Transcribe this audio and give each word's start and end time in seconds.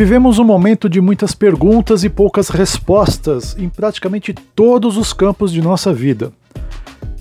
Vivemos 0.00 0.38
um 0.38 0.44
momento 0.44 0.88
de 0.88 0.98
muitas 0.98 1.34
perguntas 1.34 2.04
e 2.04 2.08
poucas 2.08 2.48
respostas 2.48 3.54
em 3.58 3.68
praticamente 3.68 4.32
todos 4.32 4.96
os 4.96 5.12
campos 5.12 5.52
de 5.52 5.60
nossa 5.60 5.92
vida. 5.92 6.32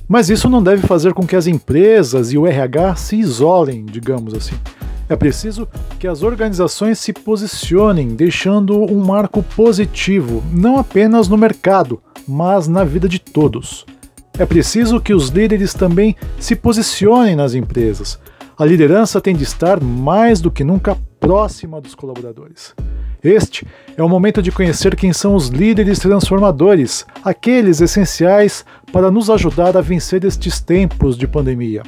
Mas 0.07 0.29
isso 0.29 0.49
não 0.49 0.63
deve 0.63 0.87
fazer 0.87 1.13
com 1.13 1.27
que 1.27 1.35
as 1.35 1.45
empresas 1.45 2.31
e 2.31 2.37
o 2.37 2.47
RH 2.47 2.95
se 2.95 3.17
isolem, 3.17 3.85
digamos 3.85 4.33
assim. 4.33 4.55
É 5.09 5.15
preciso 5.17 5.67
que 5.99 6.07
as 6.07 6.23
organizações 6.23 6.99
se 6.99 7.11
posicionem, 7.11 8.15
deixando 8.15 8.81
um 8.81 9.03
marco 9.03 9.43
positivo, 9.43 10.41
não 10.49 10.79
apenas 10.79 11.27
no 11.27 11.37
mercado, 11.37 12.01
mas 12.25 12.69
na 12.69 12.85
vida 12.85 13.09
de 13.09 13.19
todos. 13.19 13.85
É 14.37 14.45
preciso 14.45 15.01
que 15.01 15.13
os 15.13 15.27
líderes 15.27 15.73
também 15.73 16.15
se 16.39 16.55
posicionem 16.55 17.35
nas 17.35 17.53
empresas. 17.53 18.17
A 18.59 18.65
liderança 18.65 19.21
tem 19.21 19.33
de 19.33 19.43
estar 19.43 19.81
mais 19.81 20.41
do 20.41 20.51
que 20.51 20.65
nunca 20.65 20.97
próxima 21.17 21.79
dos 21.79 21.95
colaboradores. 21.95 22.75
Este 23.23 23.65
é 23.95 24.03
o 24.03 24.09
momento 24.09 24.41
de 24.41 24.51
conhecer 24.51 24.97
quem 24.97 25.13
são 25.13 25.33
os 25.33 25.47
líderes 25.47 25.97
transformadores, 25.97 27.05
aqueles 27.23 27.79
essenciais 27.79 28.65
para 28.91 29.09
nos 29.09 29.29
ajudar 29.29 29.77
a 29.77 29.81
vencer 29.81 30.25
estes 30.25 30.59
tempos 30.59 31.17
de 31.17 31.25
pandemia. 31.25 31.83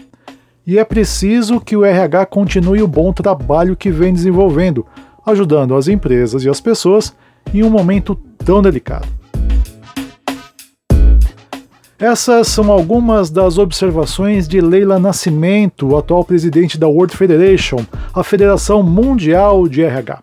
E 0.65 0.79
é 0.79 0.85
preciso 0.85 1.59
que 1.59 1.75
o 1.75 1.83
RH 1.83 2.27
continue 2.27 2.81
o 2.81 2.87
bom 2.87 3.11
trabalho 3.11 3.75
que 3.75 3.91
vem 3.91 4.13
desenvolvendo, 4.13 4.85
ajudando 5.25 5.75
as 5.75 5.89
empresas 5.89 6.45
e 6.45 6.49
as 6.49 6.61
pessoas 6.61 7.13
em 7.53 7.63
um 7.63 7.69
momento 7.69 8.15
tão 8.45 8.61
delicado. 8.61 9.20
Essas 12.01 12.47
são 12.47 12.71
algumas 12.71 13.29
das 13.29 13.59
observações 13.59 14.47
de 14.47 14.59
Leila 14.59 14.97
Nascimento, 14.97 15.95
atual 15.95 16.25
presidente 16.25 16.75
da 16.75 16.87
World 16.87 17.15
Federation, 17.15 17.85
a 18.11 18.23
Federação 18.23 18.81
Mundial 18.81 19.67
de 19.67 19.83
RH. 19.83 20.19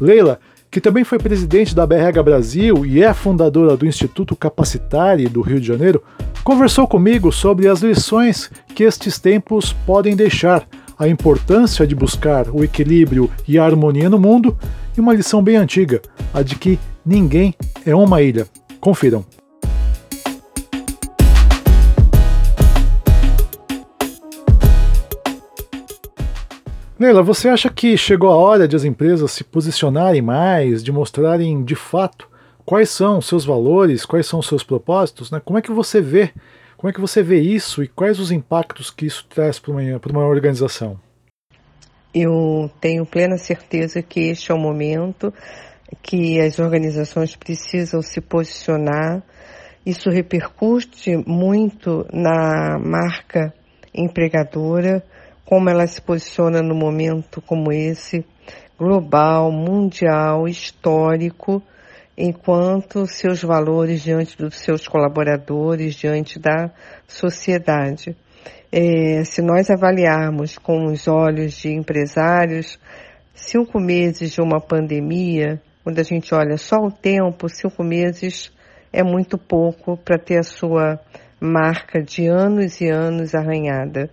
Leila, 0.00 0.40
que 0.72 0.80
também 0.80 1.04
foi 1.04 1.20
presidente 1.20 1.76
da 1.76 1.86
BRH 1.86 2.20
Brasil 2.24 2.84
e 2.84 3.04
é 3.04 3.14
fundadora 3.14 3.76
do 3.76 3.86
Instituto 3.86 4.34
Capacitare 4.34 5.28
do 5.28 5.42
Rio 5.42 5.60
de 5.60 5.66
Janeiro, 5.68 6.02
conversou 6.42 6.88
comigo 6.88 7.30
sobre 7.30 7.68
as 7.68 7.80
lições 7.80 8.50
que 8.74 8.82
estes 8.82 9.20
tempos 9.20 9.72
podem 9.86 10.16
deixar, 10.16 10.66
a 10.98 11.06
importância 11.06 11.86
de 11.86 11.94
buscar 11.94 12.48
o 12.50 12.64
equilíbrio 12.64 13.30
e 13.46 13.60
a 13.60 13.64
harmonia 13.64 14.10
no 14.10 14.18
mundo 14.18 14.58
e 14.96 15.00
uma 15.00 15.14
lição 15.14 15.40
bem 15.40 15.54
antiga, 15.54 16.02
a 16.32 16.42
de 16.42 16.56
que 16.56 16.80
ninguém 17.06 17.54
é 17.86 17.94
uma 17.94 18.20
ilha. 18.20 18.48
Confiram. 18.80 19.24
Leila, 26.96 27.24
você 27.24 27.48
acha 27.48 27.68
que 27.68 27.96
chegou 27.96 28.30
a 28.30 28.36
hora 28.36 28.68
de 28.68 28.76
as 28.76 28.84
empresas 28.84 29.32
se 29.32 29.42
posicionarem 29.42 30.22
mais, 30.22 30.82
de 30.82 30.92
mostrarem 30.92 31.64
de 31.64 31.74
fato 31.74 32.28
quais 32.64 32.88
são 32.88 33.18
os 33.18 33.26
seus 33.26 33.44
valores, 33.44 34.06
quais 34.06 34.26
são 34.26 34.38
os 34.38 34.46
seus 34.46 34.62
propósitos? 34.62 35.28
Né? 35.28 35.40
Como 35.44 35.58
é 35.58 35.62
que 35.62 35.72
você 35.72 36.00
vê? 36.00 36.30
Como 36.76 36.88
é 36.88 36.92
que 36.92 37.00
você 37.00 37.20
vê 37.20 37.40
isso 37.40 37.82
e 37.82 37.88
quais 37.88 38.20
os 38.20 38.30
impactos 38.30 38.90
que 38.90 39.06
isso 39.06 39.26
traz 39.28 39.58
para 39.58 39.72
uma, 39.72 39.98
para 39.98 40.12
uma 40.12 40.24
organização? 40.24 41.00
Eu 42.14 42.70
tenho 42.80 43.04
plena 43.04 43.36
certeza 43.38 44.00
que 44.00 44.20
este 44.20 44.52
é 44.52 44.54
o 44.54 44.58
momento 44.58 45.34
que 46.00 46.40
as 46.40 46.60
organizações 46.60 47.34
precisam 47.34 48.02
se 48.02 48.20
posicionar. 48.20 49.20
Isso 49.84 50.10
repercute 50.10 51.16
muito 51.26 52.06
na 52.12 52.78
marca 52.78 53.52
empregadora, 53.92 55.04
como 55.44 55.68
ela 55.68 55.86
se 55.86 56.00
posiciona 56.00 56.62
no 56.62 56.74
momento 56.74 57.40
como 57.42 57.72
esse, 57.72 58.24
global, 58.78 59.52
mundial, 59.52 60.48
histórico, 60.48 61.62
enquanto 62.16 63.06
seus 63.06 63.42
valores 63.42 64.02
diante 64.02 64.36
dos 64.38 64.56
seus 64.56 64.86
colaboradores, 64.86 65.94
diante 65.94 66.38
da 66.38 66.70
sociedade. 67.06 68.16
É, 68.70 69.22
se 69.24 69.42
nós 69.42 69.70
avaliarmos 69.70 70.58
com 70.58 70.86
os 70.86 71.06
olhos 71.06 71.54
de 71.54 71.72
empresários, 71.72 72.78
cinco 73.34 73.78
meses 73.80 74.32
de 74.32 74.40
uma 74.40 74.60
pandemia, 74.60 75.60
quando 75.82 75.98
a 75.98 76.02
gente 76.02 76.34
olha 76.34 76.56
só 76.56 76.76
o 76.78 76.90
tempo, 76.90 77.48
cinco 77.48 77.84
meses 77.84 78.50
é 78.92 79.02
muito 79.02 79.36
pouco 79.36 79.96
para 79.96 80.18
ter 80.18 80.38
a 80.38 80.42
sua 80.42 80.98
marca 81.40 82.02
de 82.02 82.26
anos 82.26 82.80
e 82.80 82.88
anos 82.88 83.34
arranhada. 83.34 84.08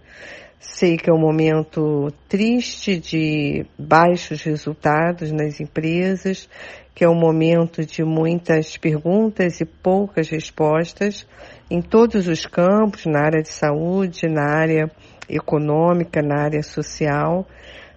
Sei 0.63 0.95
que 0.95 1.09
é 1.09 1.13
um 1.13 1.19
momento 1.19 2.13
triste 2.29 2.99
de 2.99 3.65
baixos 3.79 4.43
resultados 4.43 5.31
nas 5.31 5.59
empresas, 5.59 6.47
que 6.93 7.03
é 7.03 7.09
um 7.09 7.19
momento 7.19 7.83
de 7.83 8.03
muitas 8.03 8.77
perguntas 8.77 9.59
e 9.59 9.65
poucas 9.65 10.29
respostas 10.29 11.25
em 11.67 11.81
todos 11.81 12.27
os 12.27 12.45
campos, 12.45 13.07
na 13.07 13.21
área 13.21 13.41
de 13.41 13.49
saúde, 13.49 14.27
na 14.27 14.43
área 14.43 14.91
econômica, 15.27 16.21
na 16.21 16.43
área 16.43 16.61
social, 16.61 17.47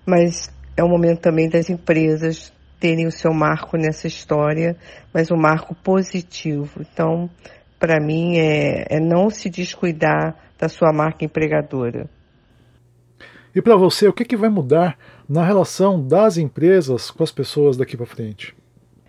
mas 0.06 0.50
é 0.74 0.82
um 0.82 0.88
momento 0.88 1.20
também 1.20 1.50
das 1.50 1.68
empresas 1.68 2.50
terem 2.80 3.06
o 3.06 3.12
seu 3.12 3.34
marco 3.34 3.76
nessa 3.76 4.06
história, 4.06 4.74
mas 5.12 5.30
um 5.30 5.36
marco 5.36 5.74
positivo. 5.74 6.80
Então, 6.80 7.28
para 7.78 8.00
mim, 8.00 8.38
é, 8.38 8.86
é 8.88 9.00
não 9.00 9.28
se 9.28 9.50
descuidar 9.50 10.34
da 10.58 10.66
sua 10.66 10.94
marca 10.94 11.26
empregadora. 11.26 12.08
E 13.54 13.62
para 13.62 13.76
você, 13.76 14.08
o 14.08 14.12
que, 14.12 14.24
que 14.24 14.36
vai 14.36 14.50
mudar 14.50 14.98
na 15.28 15.44
relação 15.44 16.02
das 16.02 16.36
empresas 16.36 17.10
com 17.10 17.22
as 17.22 17.30
pessoas 17.30 17.76
daqui 17.76 17.96
para 17.96 18.06
frente? 18.06 18.54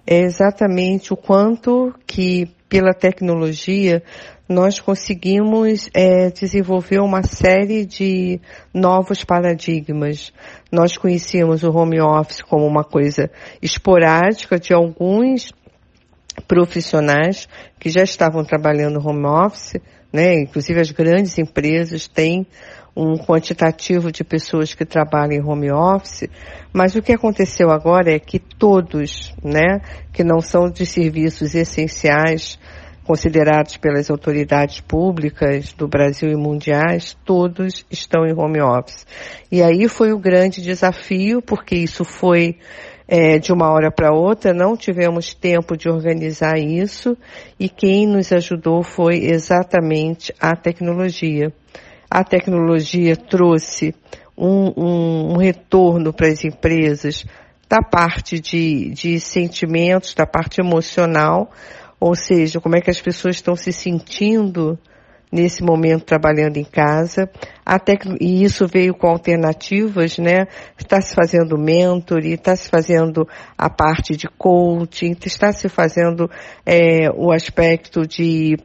É 0.06 0.22
exatamente 0.22 1.12
o 1.12 1.18
quanto 1.18 1.94
que 2.06 2.48
pela 2.70 2.94
tecnologia 2.94 4.04
nós 4.48 4.80
conseguimos 4.80 5.90
é, 5.96 6.30
desenvolver 6.30 7.00
uma 7.00 7.24
série 7.24 7.86
de 7.86 8.40
novos 8.72 9.24
paradigmas. 9.24 10.32
Nós 10.72 10.96
conhecíamos 10.96 11.64
o 11.64 11.72
home 11.72 12.00
office 12.00 12.44
como 12.44 12.68
uma 12.68 12.84
coisa 12.84 13.32
esporádica 13.60 14.60
de 14.60 14.74
alguns 14.74 15.52
profissionais 16.48 17.50
que 17.80 17.90
já 17.90 18.04
estavam 18.04 18.44
trabalhando 18.44 19.00
home 19.00 19.26
office, 19.26 19.82
né? 20.14 20.36
Inclusive 20.42 20.80
as 20.80 20.92
grandes 20.92 21.38
empresas 21.40 22.08
têm 22.08 22.46
um 22.96 23.18
quantitativo 23.18 24.12
de 24.12 24.24
pessoas 24.24 24.74
que 24.74 24.86
trabalham 24.86 25.34
em 25.34 25.44
home 25.44 25.72
office, 25.72 26.30
mas 26.72 26.96
o 26.96 27.02
que 27.02 27.12
aconteceu 27.12 27.70
agora 27.70 28.14
é 28.14 28.20
que 28.20 28.40
todos, 28.40 29.34
né, 29.44 29.82
que 30.14 30.24
não 30.24 30.40
são 30.40 30.70
de 30.70 30.86
serviços 30.86 31.54
essenciais 31.54 32.58
considerados 33.04 33.78
pelas 33.78 34.10
autoridades 34.10 34.80
públicas 34.80 35.74
do 35.74 35.88
Brasil 35.88 36.30
e 36.32 36.36
mundiais, 36.36 37.16
todos 37.24 37.86
estão 37.92 38.26
em 38.26 38.34
home 38.34 38.60
office. 38.62 39.06
E 39.52 39.62
aí 39.62 39.88
foi 39.88 40.12
o 40.12 40.18
grande 40.18 40.62
desafio, 40.62 41.40
porque 41.42 41.76
isso 41.76 42.04
foi 42.04 42.58
é, 43.08 43.38
de 43.38 43.54
uma 43.54 43.70
hora 43.70 43.92
para 43.92 44.12
outra, 44.12 44.54
não 44.54 44.76
tivemos 44.76 45.36
tempo 45.36 45.78
de 45.78 45.88
organizar 45.88 46.58
isso 46.58 47.16
e 47.60 47.70
quem 47.70 48.08
nos 48.08 48.32
ajudou 48.32 48.82
foi 48.82 49.26
exatamente 49.26 50.34
a 50.40 50.56
tecnologia 50.56 51.54
a 52.10 52.24
tecnologia 52.24 53.16
trouxe 53.16 53.94
um, 54.38 54.72
um, 54.78 55.34
um 55.34 55.38
retorno 55.38 56.14
para 56.14 56.28
as 56.28 56.44
empresas 56.44 57.26
da 57.70 57.82
parte 57.82 58.40
de, 58.40 58.92
de 58.92 59.20
sentimentos, 59.20 60.14
da 60.14 60.26
parte 60.26 60.62
emocional, 60.62 61.52
ou 62.00 62.16
seja, 62.16 62.60
como 62.60 62.76
é 62.76 62.82
que 62.82 62.92
as 62.92 63.02
pessoas 63.02 63.36
estão 63.36 63.56
se 63.56 63.72
sentindo 63.72 64.78
nesse 65.32 65.64
momento 65.64 66.06
trabalhando 66.06 66.58
em 66.58 66.64
casa. 66.64 67.30
e 68.22 68.44
isso 68.44 68.68
veio 68.68 68.94
com 68.94 69.08
alternativas, 69.08 70.18
né? 70.18 70.48
Está 70.78 71.02
se 71.02 71.14
fazendo 71.14 71.58
mentoring, 71.58 72.34
está 72.34 72.56
se 72.56 72.70
fazendo 72.70 73.28
a 73.58 73.70
parte 73.70 74.16
de 74.16 74.28
coaching, 74.38 75.16
está 75.26 75.52
se 75.52 75.68
fazendo 75.68 76.30
é, 76.66 77.10
o 77.12 77.32
aspecto 77.32 78.08
de, 78.08 78.58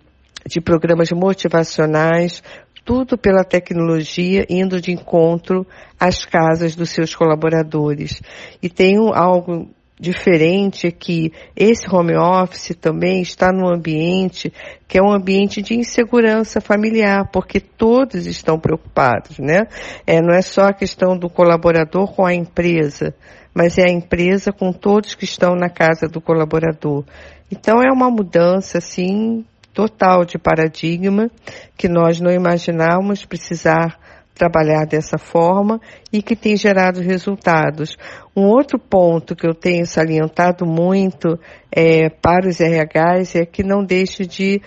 de 0.47 0.61
programas 0.61 1.11
motivacionais, 1.11 2.43
tudo 2.91 3.17
pela 3.17 3.45
tecnologia, 3.45 4.45
indo 4.51 4.81
de 4.81 4.91
encontro 4.91 5.65
às 5.97 6.25
casas 6.25 6.75
dos 6.75 6.91
seus 6.91 7.15
colaboradores. 7.15 8.21
E 8.61 8.69
tem 8.69 8.97
algo 9.15 9.71
diferente 9.97 10.89
é 10.89 10.91
que 10.91 11.33
esse 11.55 11.89
home 11.89 12.17
office 12.17 12.75
também 12.81 13.23
está 13.23 13.53
num 13.53 13.69
ambiente 13.69 14.53
que 14.89 14.99
é 14.99 15.03
um 15.03 15.13
ambiente 15.13 15.63
de 15.63 15.77
insegurança 15.77 16.61
familiar, 16.61 17.31
porque 17.33 17.61
todos 17.61 18.27
estão 18.27 18.59
preocupados, 18.59 19.39
né? 19.39 19.69
É, 20.05 20.21
não 20.21 20.35
é 20.35 20.43
só 20.43 20.63
a 20.63 20.73
questão 20.73 21.17
do 21.17 21.31
colaborador 21.31 22.13
com 22.13 22.27
a 22.27 22.35
empresa, 22.35 23.15
mas 23.55 23.79
é 23.79 23.85
a 23.85 23.93
empresa 23.93 24.51
com 24.53 24.73
todos 24.73 25.15
que 25.15 25.25
estão 25.25 25.55
na 25.55 25.71
casa 25.71 26.09
do 26.09 26.21
colaborador. 26.21 27.05
Então 27.53 27.81
é 27.81 27.93
uma 27.93 28.11
mudança, 28.11 28.79
assim, 28.79 29.45
total 29.73 30.25
de 30.25 30.39
paradigma 30.39 31.31
que 31.77 31.89
nós 31.89 32.21
não 32.21 32.31
imaginávamos 32.31 33.25
precisar 33.25 33.99
trabalhar 34.35 34.87
dessa 34.87 35.19
forma 35.19 35.79
e 36.11 36.23
que 36.23 36.35
tem 36.35 36.57
gerado 36.57 37.01
resultados. 37.01 37.97
Um 38.35 38.47
outro 38.47 38.79
ponto 38.79 39.37
que 39.37 39.47
eu 39.47 39.55
tenho 39.55 39.85
salientado 39.85 40.65
muito 40.65 41.39
é, 41.71 42.09
para 42.09 42.49
os 42.49 42.59
RHs 42.59 43.37
é 43.37 43.45
que 43.45 43.63
não 43.63 43.85
deixe 43.85 44.25
de 44.25 44.63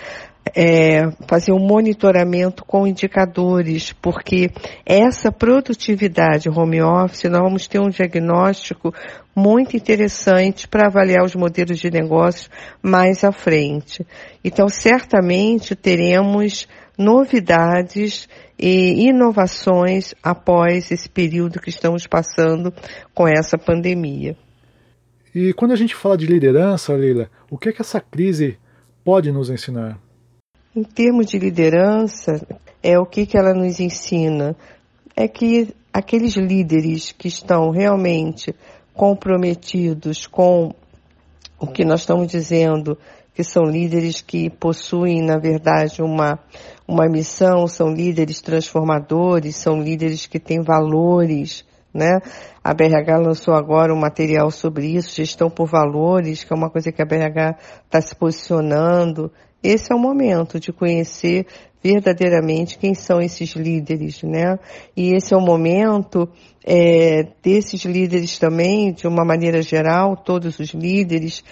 é, 0.56 1.10
fazer 1.28 1.52
um 1.52 1.60
monitoramento 1.60 2.66
com 2.66 2.86
indicadores, 2.86 3.94
porque 3.94 4.52
essa 4.86 5.32
produtividade 5.32 6.50
home 6.50 6.82
office, 6.82 7.24
nós 7.26 7.42
vamos 7.42 7.68
ter 7.68 7.80
um 7.80 7.90
diagnóstico 7.90 8.94
muito 9.36 9.76
interessante 9.76 10.68
para 10.68 10.88
avaliar 10.88 11.24
os 11.24 11.36
modelos 11.36 11.80
de 11.80 11.90
negócios 11.90 12.50
mais 12.82 13.24
à 13.24 13.32
frente. 13.32 14.06
Então, 14.44 14.68
certamente 14.70 15.76
teremos 15.76 16.68
novidades 16.98 18.28
e 18.60 19.08
inovações 19.08 20.14
após 20.22 20.92
esse 20.92 21.10
período 21.10 21.60
que 21.60 21.70
estamos 21.70 22.06
passando 22.06 22.72
com 23.14 23.28
essa 23.28 23.58
pandemia. 23.58 24.38
E 25.34 25.52
quando 25.54 25.72
a 25.72 25.76
gente 25.76 25.96
fala 25.96 26.16
de 26.16 26.28
liderança, 26.28 26.94
Leila, 26.94 27.28
o 27.50 27.58
que 27.58 27.70
é 27.70 27.72
que 27.72 27.82
essa 27.82 28.00
crise 28.00 28.60
pode 29.04 29.32
nos 29.32 29.50
ensinar? 29.50 29.98
Em 30.76 30.82
termos 30.82 31.28
de 31.28 31.38
liderança, 31.38 32.42
é 32.82 32.98
o 32.98 33.06
que, 33.06 33.28
que 33.28 33.38
ela 33.38 33.54
nos 33.54 33.80
ensina? 33.80 34.56
É 35.16 35.28
que 35.28 35.72
aqueles 35.94 36.36
líderes 36.36 37.12
que 37.12 37.28
estão 37.28 37.70
realmente 37.70 38.56
comprometidos 38.92 40.26
com 40.26 40.74
o 41.60 41.68
que 41.68 41.86
nós 41.86 42.00
estamos 42.00 42.28
dizendo, 42.28 42.98
que 43.36 43.44
são 43.44 43.66
líderes 43.66 44.20
que 44.22 44.50
possuem, 44.50 45.22
na 45.22 45.38
verdade, 45.38 46.02
uma, 46.02 46.40
uma 46.88 47.08
missão, 47.08 47.68
são 47.68 47.94
líderes 47.94 48.42
transformadores, 48.42 49.56
são 49.56 49.80
líderes 49.80 50.26
que 50.26 50.40
têm 50.40 50.64
valores, 50.64 51.64
né? 51.94 52.20
A 52.64 52.74
BRH 52.74 53.18
lançou 53.20 53.54
agora 53.54 53.94
um 53.94 54.00
material 54.00 54.50
sobre 54.50 54.88
isso, 54.88 55.16
gestão 55.16 55.52
por 55.52 55.68
valores, 55.68 56.44
que 56.44 56.52
é 56.52 56.56
uma 56.56 56.72
coisa 56.72 56.92
que 56.92 57.02
a 57.02 57.06
BRH 57.06 57.60
está 57.86 58.02
se 58.02 58.16
posicionando. 58.16 59.32
Esse 59.64 59.94
é 59.94 59.96
o 59.96 60.00
momento 60.00 60.60
de 60.60 60.74
conhecer 60.74 61.48
verdadeiramente 61.82 62.78
quem 62.78 62.94
são 62.94 63.22
esses 63.22 63.52
líderes, 63.52 64.22
né? 64.24 64.60
E 64.96 65.16
esse 65.16 65.34
é 65.34 65.38
o 65.38 65.42
momento 65.42 66.30
é, 66.66 67.28
desses 67.42 67.84
líderes 67.86 68.38
também, 68.38 68.94
de 68.94 69.08
uma 69.08 69.26
maneira 69.26 69.62
geral, 69.62 70.18
todos 70.18 70.60
os 70.60 70.70
líderes 70.70 71.44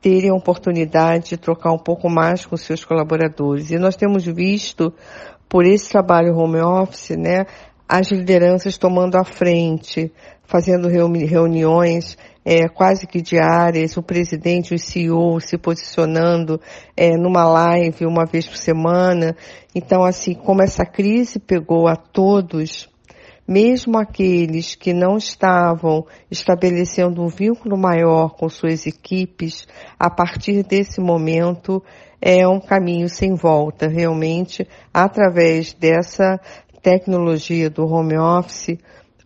terem 0.00 0.30
a 0.30 0.34
oportunidade 0.34 1.30
de 1.30 1.36
trocar 1.36 1.72
um 1.72 1.78
pouco 1.78 2.10
mais 2.10 2.44
com 2.44 2.56
seus 2.56 2.84
colaboradores. 2.84 3.70
E 3.70 3.78
nós 3.78 3.94
temos 3.94 4.24
visto, 4.24 4.92
por 5.48 5.64
esse 5.64 5.90
trabalho 5.90 6.36
home 6.36 6.60
office, 6.60 7.16
né, 7.16 7.46
as 7.88 8.10
lideranças 8.10 8.76
tomando 8.76 9.16
a 9.16 9.24
frente, 9.24 10.12
fazendo 10.44 10.88
reuniões 10.88 12.16
é, 12.44 12.68
quase 12.68 13.06
que 13.06 13.20
diárias, 13.20 13.96
o 13.96 14.02
presidente, 14.02 14.74
o 14.74 14.78
CEO 14.78 15.40
se 15.40 15.56
posicionando 15.56 16.60
é, 16.96 17.16
numa 17.16 17.44
live 17.44 18.04
uma 18.04 18.24
vez 18.24 18.46
por 18.46 18.56
semana. 18.56 19.36
Então, 19.74 20.02
assim, 20.04 20.34
como 20.34 20.62
essa 20.62 20.84
crise 20.84 21.38
pegou 21.38 21.86
a 21.86 21.96
todos, 21.96 22.88
mesmo 23.46 23.98
aqueles 23.98 24.74
que 24.74 24.92
não 24.92 25.16
estavam 25.16 26.06
estabelecendo 26.30 27.22
um 27.22 27.28
vínculo 27.28 27.76
maior 27.76 28.30
com 28.30 28.48
suas 28.48 28.86
equipes, 28.86 29.66
a 29.98 30.10
partir 30.10 30.62
desse 30.62 31.00
momento 31.00 31.82
é 32.20 32.46
um 32.46 32.60
caminho 32.60 33.08
sem 33.08 33.34
volta, 33.34 33.88
realmente, 33.88 34.66
através 34.94 35.72
dessa 35.74 36.40
tecnologia 36.80 37.68
do 37.68 37.84
home 37.84 38.16
office, 38.16 38.78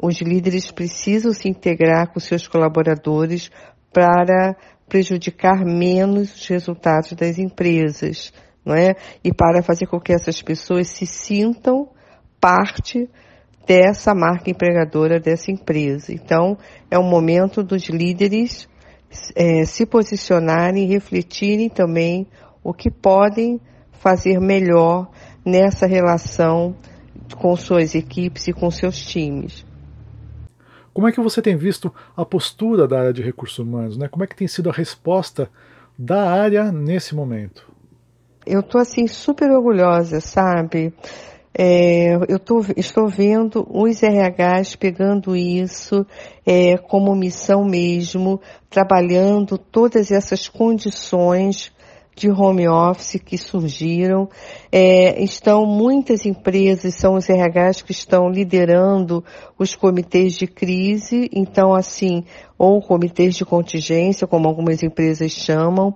os 0.02 0.20
líderes 0.20 0.70
precisam 0.70 1.32
se 1.32 1.48
integrar 1.48 2.12
com 2.12 2.20
seus 2.20 2.46
colaboradores 2.46 3.50
para 3.92 4.56
prejudicar 4.88 5.64
menos 5.64 6.34
os 6.34 6.46
resultados 6.46 7.12
das 7.12 7.38
empresas, 7.38 8.32
não 8.64 8.74
é? 8.74 8.94
E 9.24 9.32
para 9.32 9.62
fazer 9.62 9.86
com 9.86 9.98
que 9.98 10.12
essas 10.12 10.40
pessoas 10.42 10.88
se 10.88 11.06
sintam 11.06 11.88
parte 12.40 13.08
dessa 13.66 14.14
marca 14.14 14.50
empregadora 14.50 15.18
dessa 15.18 15.50
empresa. 15.50 16.12
Então, 16.12 16.56
é 16.90 16.96
o 16.96 17.02
momento 17.02 17.62
dos 17.62 17.88
líderes 17.88 18.68
é, 19.34 19.64
se 19.64 19.84
posicionarem 19.84 20.84
e 20.84 20.92
refletirem 20.92 21.68
também 21.68 22.26
o 22.62 22.72
que 22.72 22.90
podem 22.90 23.60
fazer 23.92 24.40
melhor 24.40 25.10
nessa 25.44 25.86
relação 25.86 26.76
com 27.38 27.56
suas 27.56 27.94
equipes 27.94 28.46
e 28.46 28.52
com 28.52 28.70
seus 28.70 29.04
times. 29.04 29.65
Como 30.96 31.06
é 31.06 31.12
que 31.12 31.20
você 31.20 31.42
tem 31.42 31.58
visto 31.58 31.92
a 32.16 32.24
postura 32.24 32.88
da 32.88 32.98
área 32.98 33.12
de 33.12 33.20
recursos 33.20 33.58
humanos? 33.58 33.98
Né? 33.98 34.08
Como 34.08 34.24
é 34.24 34.26
que 34.26 34.34
tem 34.34 34.48
sido 34.48 34.70
a 34.70 34.72
resposta 34.72 35.50
da 35.98 36.30
área 36.30 36.72
nesse 36.72 37.14
momento? 37.14 37.70
Eu 38.46 38.60
estou 38.60 38.80
assim 38.80 39.06
super 39.06 39.50
orgulhosa, 39.50 40.22
sabe? 40.22 40.94
É, 41.52 42.14
eu 42.30 42.38
tô, 42.38 42.64
estou 42.78 43.08
vendo 43.08 43.66
os 43.68 44.00
RHs 44.00 44.74
pegando 44.76 45.36
isso 45.36 46.06
é, 46.46 46.78
como 46.78 47.14
missão 47.14 47.62
mesmo, 47.62 48.40
trabalhando 48.70 49.58
todas 49.58 50.10
essas 50.10 50.48
condições 50.48 51.75
de 52.16 52.30
home 52.30 52.66
office 52.66 53.20
que 53.22 53.36
surgiram. 53.36 54.28
É, 54.72 55.22
estão 55.22 55.66
muitas 55.66 56.24
empresas, 56.24 56.94
são 56.94 57.14
os 57.14 57.26
RHs 57.28 57.82
que 57.82 57.92
estão 57.92 58.30
liderando 58.30 59.22
os 59.58 59.76
comitês 59.76 60.34
de 60.34 60.46
crise, 60.46 61.28
então 61.30 61.74
assim, 61.74 62.24
ou 62.58 62.80
comitês 62.80 63.36
de 63.36 63.44
contingência, 63.44 64.26
como 64.26 64.48
algumas 64.48 64.82
empresas 64.82 65.30
chamam. 65.30 65.94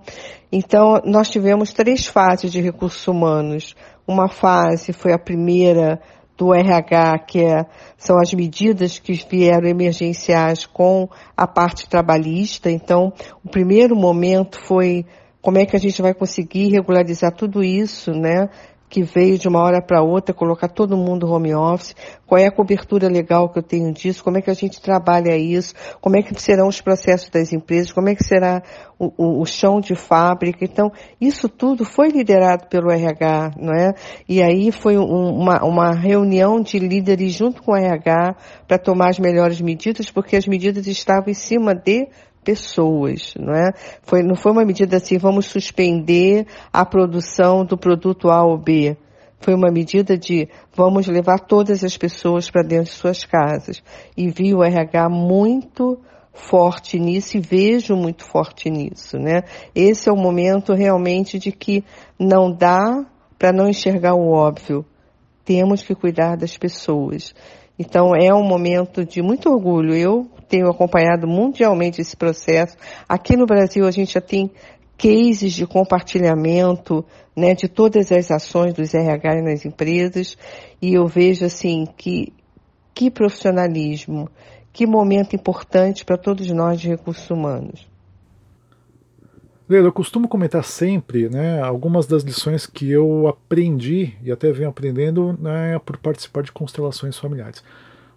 Então, 0.51 1.01
nós 1.03 1.29
tivemos 1.29 1.73
três 1.73 2.05
fases 2.05 2.51
de 2.51 2.61
recursos 2.61 3.07
humanos. 3.07 3.75
Uma 4.07 4.29
fase 4.29 4.93
foi 4.93 5.13
a 5.13 5.19
primeira 5.19 5.99
do 6.37 6.53
RH, 6.53 7.19
que 7.19 7.43
é, 7.43 7.65
são 7.97 8.19
as 8.19 8.33
medidas 8.33 8.99
que 8.99 9.13
vieram 9.13 9.67
emergenciais 9.67 10.65
com 10.65 11.09
a 11.35 11.47
parte 11.47 11.89
trabalhista. 11.89 12.69
Então, 12.69 13.11
o 13.43 13.49
primeiro 13.49 13.95
momento 13.95 14.59
foi 14.59 15.05
como 15.41 15.57
é 15.57 15.65
que 15.65 15.75
a 15.75 15.79
gente 15.79 16.01
vai 16.01 16.13
conseguir 16.13 16.69
regularizar 16.69 17.33
tudo 17.33 17.63
isso, 17.63 18.11
né? 18.11 18.47
Que 18.87 19.03
veio 19.03 19.39
de 19.39 19.47
uma 19.47 19.61
hora 19.61 19.81
para 19.81 20.03
outra, 20.03 20.35
colocar 20.35 20.67
todo 20.67 20.97
mundo 20.97 21.31
home 21.31 21.55
office, 21.55 21.95
qual 22.27 22.39
é 22.39 22.45
a 22.45 22.51
cobertura 22.51 23.07
legal 23.07 23.49
que 23.49 23.57
eu 23.57 23.63
tenho 23.63 23.91
disso, 23.93 24.21
como 24.21 24.37
é 24.37 24.41
que 24.41 24.49
a 24.49 24.53
gente 24.53 24.81
trabalha 24.81 25.35
isso, 25.35 25.73
como 26.01 26.17
é 26.17 26.21
que 26.21 26.39
serão 26.39 26.67
os 26.67 26.81
processos 26.81 27.29
das 27.29 27.53
empresas, 27.53 27.93
como 27.93 28.09
é 28.09 28.15
que 28.15 28.23
será 28.23 28.61
o, 28.99 29.05
o, 29.17 29.41
o 29.41 29.45
chão 29.45 29.79
de 29.79 29.95
fábrica. 29.95 30.65
Então, 30.65 30.91
isso 31.21 31.47
tudo 31.47 31.85
foi 31.85 32.09
liderado 32.09 32.67
pelo 32.67 32.91
RH, 32.91 33.51
não 33.57 33.73
é? 33.73 33.93
E 34.27 34.43
aí 34.43 34.73
foi 34.73 34.97
um, 34.97 35.39
uma, 35.39 35.63
uma 35.63 35.91
reunião 35.93 36.61
de 36.61 36.77
líderes 36.77 37.33
junto 37.33 37.63
com 37.63 37.71
o 37.71 37.77
RH 37.77 38.35
para 38.67 38.77
tomar 38.77 39.09
as 39.09 39.19
melhores 39.19 39.61
medidas, 39.61 40.11
porque 40.11 40.35
as 40.35 40.45
medidas 40.45 40.85
estavam 40.85 41.31
em 41.31 41.33
cima 41.33 41.73
de 41.73 42.09
pessoas, 42.43 43.33
não 43.39 43.53
é? 43.53 43.71
Foi, 44.01 44.23
não 44.23 44.35
foi 44.35 44.51
uma 44.51 44.65
medida 44.65 44.97
assim, 44.97 45.17
vamos 45.17 45.45
suspender 45.45 46.47
a 46.71 46.85
produção 46.85 47.65
do 47.65 47.77
produto 47.77 48.29
A 48.29 48.43
ou 48.43 48.57
B. 48.57 48.97
Foi 49.39 49.55
uma 49.55 49.71
medida 49.71 50.17
de 50.17 50.47
vamos 50.73 51.07
levar 51.07 51.39
todas 51.39 51.83
as 51.83 51.97
pessoas 51.97 52.49
para 52.49 52.61
dentro 52.61 52.85
de 52.85 52.97
suas 52.97 53.25
casas. 53.25 53.81
E 54.15 54.29
vi 54.29 54.53
o 54.53 54.63
RH 54.63 55.09
muito 55.09 55.99
forte 56.33 56.99
nisso 56.99 57.37
e 57.37 57.39
vejo 57.39 57.95
muito 57.95 58.23
forte 58.23 58.69
nisso, 58.69 59.17
né? 59.17 59.41
Esse 59.75 60.09
é 60.09 60.11
o 60.11 60.17
momento 60.17 60.73
realmente 60.73 61.37
de 61.39 61.51
que 61.51 61.83
não 62.19 62.51
dá 62.51 63.05
para 63.37 63.51
não 63.51 63.67
enxergar 63.67 64.13
o 64.13 64.29
óbvio. 64.29 64.85
Temos 65.43 65.81
que 65.81 65.95
cuidar 65.95 66.37
das 66.37 66.55
pessoas. 66.57 67.33
Então 67.81 68.15
é 68.15 68.31
um 68.31 68.43
momento 68.43 69.03
de 69.03 69.23
muito 69.23 69.49
orgulho. 69.49 69.95
Eu 69.95 70.27
tenho 70.47 70.69
acompanhado 70.69 71.27
mundialmente 71.27 71.99
esse 71.99 72.15
processo. 72.15 72.77
Aqui 73.09 73.35
no 73.35 73.47
Brasil 73.47 73.87
a 73.87 73.91
gente 73.91 74.13
já 74.13 74.21
tem 74.21 74.51
cases 74.95 75.53
de 75.53 75.65
compartilhamento 75.65 77.03
né, 77.35 77.55
de 77.55 77.67
todas 77.67 78.11
as 78.11 78.29
ações 78.29 78.75
dos 78.75 78.93
RH 78.93 79.41
nas 79.41 79.65
empresas 79.65 80.37
e 80.79 80.93
eu 80.93 81.07
vejo 81.07 81.43
assim 81.43 81.87
que 81.97 82.31
que 82.93 83.09
profissionalismo, 83.09 84.29
que 84.71 84.85
momento 84.85 85.35
importante 85.35 86.05
para 86.05 86.17
todos 86.17 86.51
nós 86.51 86.79
de 86.79 86.89
recursos 86.89 87.27
humanos. 87.31 87.90
Leila, 89.71 89.87
eu 89.87 89.93
costumo 89.93 90.27
comentar 90.27 90.65
sempre 90.65 91.29
né, 91.29 91.61
algumas 91.61 92.05
das 92.05 92.23
lições 92.23 92.65
que 92.65 92.91
eu 92.91 93.25
aprendi 93.29 94.13
e 94.21 94.29
até 94.29 94.51
venho 94.51 94.67
aprendendo 94.67 95.31
né, 95.39 95.79
por 95.85 95.95
participar 95.95 96.43
de 96.43 96.51
constelações 96.51 97.17
familiares. 97.17 97.63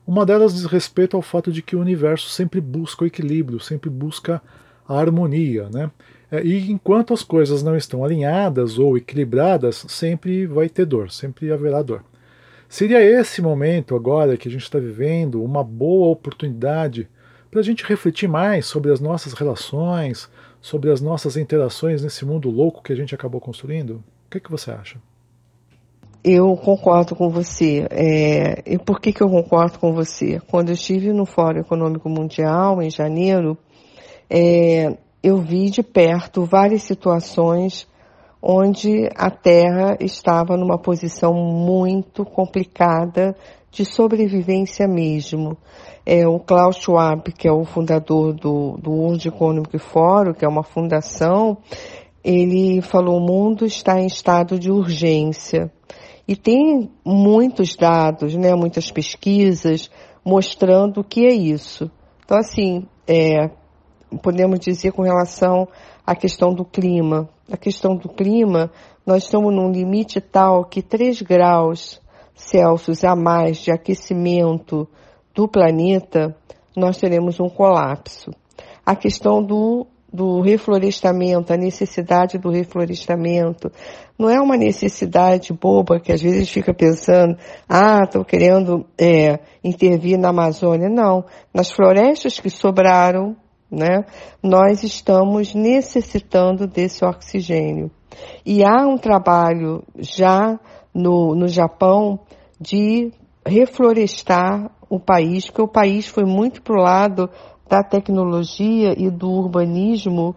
Uma 0.05 0.27
delas 0.27 0.53
diz 0.53 0.65
respeito 0.65 1.17
ao 1.17 1.23
fato 1.23 1.53
de 1.53 1.63
que 1.63 1.77
o 1.77 1.81
universo 1.81 2.29
sempre 2.29 2.61
busca 2.61 3.05
o 3.05 3.07
equilíbrio, 3.07 3.61
sempre 3.61 3.89
busca 3.89 4.43
a 4.89 4.99
harmonia, 4.99 5.69
né? 5.73 5.93
É, 6.29 6.43
e 6.45 6.73
enquanto 6.73 7.15
as 7.15 7.23
coisas 7.23 7.63
não 7.63 7.77
estão 7.77 8.05
alinhadas 8.05 8.77
ou 8.77 8.97
equilibradas, 8.97 9.85
sempre 9.87 10.49
vai 10.49 10.69
ter 10.69 10.85
dor, 10.85 11.13
sempre 11.13 11.53
haverá 11.53 11.83
dor. 11.83 12.03
Seria 12.69 13.01
esse 13.01 13.41
momento 13.41 13.95
agora 13.95 14.37
que 14.37 14.49
a 14.49 14.51
gente 14.51 14.65
está 14.65 14.81
vivendo 14.81 15.41
uma 15.41 15.63
boa 15.63 16.09
oportunidade 16.09 17.09
para 17.49 17.61
a 17.61 17.63
gente 17.65 17.85
refletir 17.85 18.29
mais 18.29 18.67
sobre 18.67 18.91
as 18.91 18.99
nossas 18.99 19.35
relações, 19.35 20.29
sobre 20.65 20.91
as 20.91 21.03
nossas 21.03 21.37
interações 21.37 22.03
nesse 22.03 22.25
mundo 22.25 22.49
louco 22.49 22.83
que 22.83 22.91
a 22.91 22.97
gente 22.97 23.15
acabou 23.15 23.39
construindo? 23.39 23.97
O 24.27 24.31
que, 24.31 24.39
é 24.39 24.41
que 24.41 24.51
você 24.51 24.71
acha? 24.71 24.99
Eu 26.25 26.57
concordo 26.57 27.15
com 27.15 27.29
você. 27.29 27.87
É, 27.91 28.63
e 28.65 28.79
por 28.79 28.99
que, 28.99 29.13
que 29.13 29.23
eu 29.23 29.29
concordo 29.29 29.79
com 29.79 29.93
você? 29.93 30.41
Quando 30.51 30.71
eu 30.71 30.73
estive 30.73 31.13
no 31.13 31.27
Fórum 31.27 31.61
Econômico 31.61 32.09
Mundial, 32.09 32.81
em 32.81 32.89
janeiro, 32.89 33.59
é, 34.31 34.97
eu 35.23 35.37
vi 35.37 35.69
de 35.69 35.83
perto 35.83 36.47
várias 36.47 36.83
situações 36.83 37.87
onde 38.41 39.11
a 39.15 39.31
Terra 39.31 39.99
estava 40.01 40.57
numa 40.57 40.79
posição 40.79 41.35
muito 41.35 42.25
complicada 42.25 43.37
de 43.75 43.85
sobrevivência 43.85 44.87
mesmo. 44.87 45.59
É, 46.07 46.27
o 46.27 46.39
Klaus 46.39 46.77
Schwab, 46.77 47.33
que 47.33 47.49
é 47.49 47.53
o 47.53 47.65
fundador 47.65 48.33
do, 48.33 48.79
do 48.79 48.93
World 48.93 49.27
Economic 49.27 49.79
Forum, 49.79 50.33
que 50.33 50.45
é 50.45 50.49
uma 50.49 50.63
fundação, 50.63 51.59
ele 52.23 52.81
falou 52.81 53.19
o 53.19 53.27
mundo 53.27 53.67
está 53.67 54.01
em 54.01 54.07
estado 54.07 54.59
de 54.59 54.71
urgência. 54.71 55.73
E 56.27 56.37
tem 56.37 56.89
muitos 57.05 57.75
dados, 57.75 58.35
né, 58.37 58.55
muitas 58.55 58.91
pesquisas 58.91 59.91
mostrando 60.25 61.01
o 61.01 61.05
que 61.05 61.27
é 61.27 61.35
isso. 61.35 61.91
Então, 62.25 62.39
assim, 62.39 62.87
é, 63.07 63.51
podemos 64.23 64.61
dizer 64.61 64.93
com 64.93 65.03
relação 65.03 65.67
à 66.07 66.15
questão 66.15 66.55
do 66.55 66.65
clima. 66.65 67.29
A 67.51 67.57
questão 67.57 67.97
do 67.97 68.09
clima, 68.09 68.71
nós 69.05 69.25
estamos 69.25 69.53
num 69.53 69.71
limite 69.71 70.21
tal 70.21 70.65
que 70.65 70.81
3 70.81 71.21
graus 71.23 72.01
Celsius 72.35 73.05
a 73.05 73.15
mais 73.15 73.59
de 73.59 73.71
aquecimento 73.71 74.89
do 75.35 75.49
planeta, 75.49 76.37
nós 76.77 76.99
teremos 76.99 77.41
um 77.41 77.49
colapso. 77.49 78.31
A 78.85 78.95
questão 78.95 79.43
do, 79.43 79.87
do 80.13 80.41
reflorestamento, 80.41 81.53
a 81.53 81.57
necessidade 81.57 82.39
do 82.39 82.51
reflorestamento, 82.51 83.71
não 84.19 84.29
é 84.29 84.41
uma 84.41 84.57
necessidade 84.57 85.53
boba 85.53 85.99
que 85.99 86.13
às 86.13 86.23
vezes 86.23 86.49
fica 86.51 86.75
pensando, 86.75 87.37
ah, 87.69 88.03
estou 88.05 88.25
querendo 88.25 88.87
é, 88.99 89.41
intervir 89.63 90.19
na 90.19 90.29
Amazônia. 90.29 90.89
Não. 90.89 91.25
Nas 91.53 91.71
florestas 91.71 92.39
que 92.39 92.51
sobraram, 92.51 93.37
né, 93.71 94.05
nós 94.43 94.85
estamos 94.85 95.55
necessitando 95.55 96.67
desse 96.67 97.05
oxigênio. 97.05 97.91
E 98.47 98.65
há 98.65 98.87
um 98.87 98.97
trabalho 98.97 99.83
já 99.99 100.59
no, 100.95 101.35
no 101.35 101.49
Japão 101.49 102.21
de 102.61 103.13
reflorestar 103.47 104.71
o 104.89 104.99
país, 105.01 105.47
porque 105.47 105.63
o 105.63 105.69
país 105.69 106.07
foi 106.07 106.25
muito 106.25 106.63
para 106.63 106.79
o 106.79 106.83
lado 106.83 107.29
da 107.69 107.83
tecnologia 107.83 108.95
e 108.97 109.11
do 109.11 109.31
urbanismo 109.31 110.35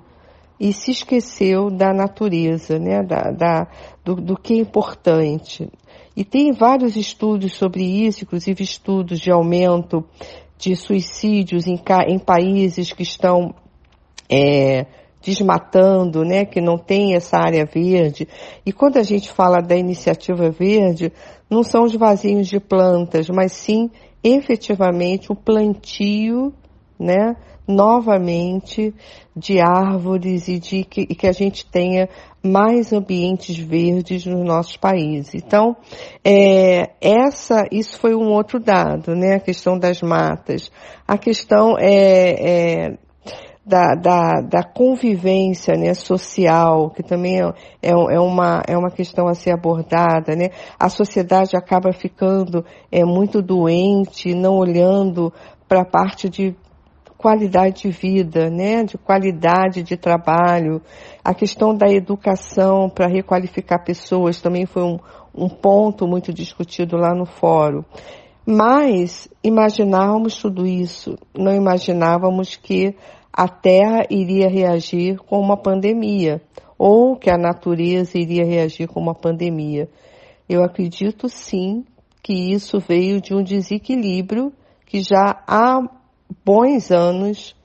e 0.59 0.73
se 0.73 0.91
esqueceu 0.91 1.69
da 1.69 1.93
natureza, 1.93 2.79
né, 2.79 3.03
da, 3.03 3.31
da 3.31 3.67
do, 4.03 4.15
do, 4.15 4.35
que 4.35 4.55
é 4.55 4.57
importante. 4.57 5.69
E 6.15 6.25
tem 6.25 6.51
vários 6.51 6.95
estudos 6.95 7.53
sobre 7.53 7.83
isso, 7.83 8.23
inclusive 8.23 8.63
estudos 8.63 9.19
de 9.19 9.31
aumento 9.31 10.03
de 10.57 10.75
suicídios 10.75 11.67
em, 11.67 11.79
em 12.07 12.17
países 12.17 12.91
que 12.91 13.03
estão 13.03 13.53
é, 14.27 14.87
desmatando, 15.21 16.23
né, 16.23 16.45
que 16.45 16.61
não 16.61 16.77
tem 16.77 17.15
essa 17.15 17.37
área 17.37 17.65
verde. 17.65 18.27
E 18.65 18.71
quando 18.71 18.97
a 18.97 19.03
gente 19.03 19.31
fala 19.31 19.61
da 19.61 19.75
iniciativa 19.75 20.49
verde, 20.49 21.11
não 21.49 21.63
são 21.63 21.83
os 21.83 21.95
vasinhos 21.95 22.47
de 22.47 22.59
plantas, 22.59 23.29
mas 23.29 23.51
sim 23.51 23.89
efetivamente 24.23 25.31
o 25.31 25.35
plantio, 25.35 26.53
né, 26.99 27.35
novamente 27.67 28.93
de 29.35 29.59
árvores 29.59 30.47
e 30.47 30.57
de 30.57 30.83
que, 30.83 31.01
e 31.01 31.13
que 31.13 31.27
a 31.27 31.31
gente 31.31 31.65
tenha 31.65 32.07
mais 32.41 32.93
ambientes 32.93 33.57
verdes 33.57 34.25
nos 34.25 34.45
nossos 34.45 34.77
países. 34.77 35.35
Então, 35.35 35.75
é, 36.23 36.91
essa, 37.01 37.67
isso 37.71 37.99
foi 37.99 38.15
um 38.15 38.31
outro 38.31 38.59
dado, 38.59 39.13
né? 39.15 39.35
A 39.35 39.39
questão 39.39 39.77
das 39.77 40.01
matas. 40.01 40.71
A 41.05 41.17
questão 41.17 41.75
é, 41.77 42.85
é 42.89 42.97
da, 43.67 43.95
da, 43.95 44.41
da, 44.41 44.63
convivência 44.63 45.75
né, 45.75 45.93
social, 45.93 46.89
que 46.89 47.03
também 47.03 47.41
é, 47.41 47.53
é, 47.81 47.91
é, 47.91 48.19
uma, 48.19 48.63
é 48.65 48.77
uma 48.77 48.89
questão 48.89 49.27
a 49.27 49.33
ser 49.33 49.51
abordada. 49.51 50.37
Né? 50.37 50.51
A 50.79 50.87
sociedade 50.87 51.57
acaba 51.57 51.91
ficando 51.91 52.63
é, 52.89 53.03
muito 53.03 53.41
doente, 53.41 54.33
não 54.33 54.55
olhando 54.55 55.33
para 55.67 55.81
a 55.81 55.85
parte 55.85 56.29
de 56.29 56.55
qualidade 57.17 57.81
de 57.81 57.89
vida, 57.89 58.49
né, 58.49 58.83
de 58.83 58.97
qualidade 58.97 59.83
de 59.83 59.97
trabalho. 59.97 60.81
A 61.21 61.33
questão 61.33 61.75
da 61.75 61.91
educação 61.91 62.89
para 62.89 63.07
requalificar 63.07 63.83
pessoas 63.83 64.39
também 64.39 64.65
foi 64.65 64.83
um, 64.83 64.97
um 65.35 65.49
ponto 65.49 66.07
muito 66.07 66.31
discutido 66.31 66.95
lá 66.95 67.13
no 67.13 67.25
fórum. 67.25 67.83
Mas 68.45 69.27
imaginávamos 69.43 70.37
tudo 70.37 70.65
isso, 70.65 71.17
não 71.37 71.53
imaginávamos 71.53 72.55
que 72.55 72.95
a 73.31 73.47
Terra 73.47 74.05
iria 74.09 74.49
reagir 74.49 75.17
com 75.17 75.39
uma 75.39 75.57
pandemia, 75.57 76.41
ou 76.77 77.15
que 77.15 77.29
a 77.29 77.37
natureza 77.37 78.17
iria 78.17 78.45
reagir 78.45 78.87
com 78.87 78.99
uma 78.99 79.15
pandemia. 79.15 79.89
Eu 80.47 80.63
acredito 80.63 81.27
sim 81.27 81.85
que 82.21 82.33
isso 82.33 82.79
veio 82.79 83.21
de 83.21 83.33
um 83.33 83.43
desequilíbrio 83.43 84.51
que 84.85 85.01
já 85.01 85.43
há 85.47 85.81
bons 86.43 86.91
anos 86.91 87.55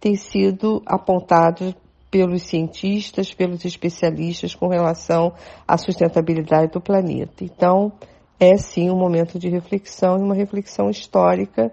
tem 0.00 0.14
sido 0.14 0.82
apontado 0.86 1.74
pelos 2.10 2.42
cientistas, 2.42 3.34
pelos 3.34 3.64
especialistas 3.64 4.54
com 4.54 4.68
relação 4.68 5.32
à 5.66 5.76
sustentabilidade 5.76 6.72
do 6.72 6.80
planeta. 6.80 7.44
Então, 7.44 7.92
é 8.38 8.56
sim 8.56 8.90
um 8.90 8.96
momento 8.96 9.38
de 9.38 9.48
reflexão 9.48 10.18
e 10.18 10.22
uma 10.22 10.34
reflexão 10.34 10.88
histórica 10.88 11.72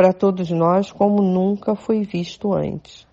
para 0.00 0.14
todos 0.14 0.48
nós 0.48 0.90
como 0.90 1.20
nunca 1.20 1.74
foi 1.74 2.04
visto 2.04 2.54
antes. 2.54 3.06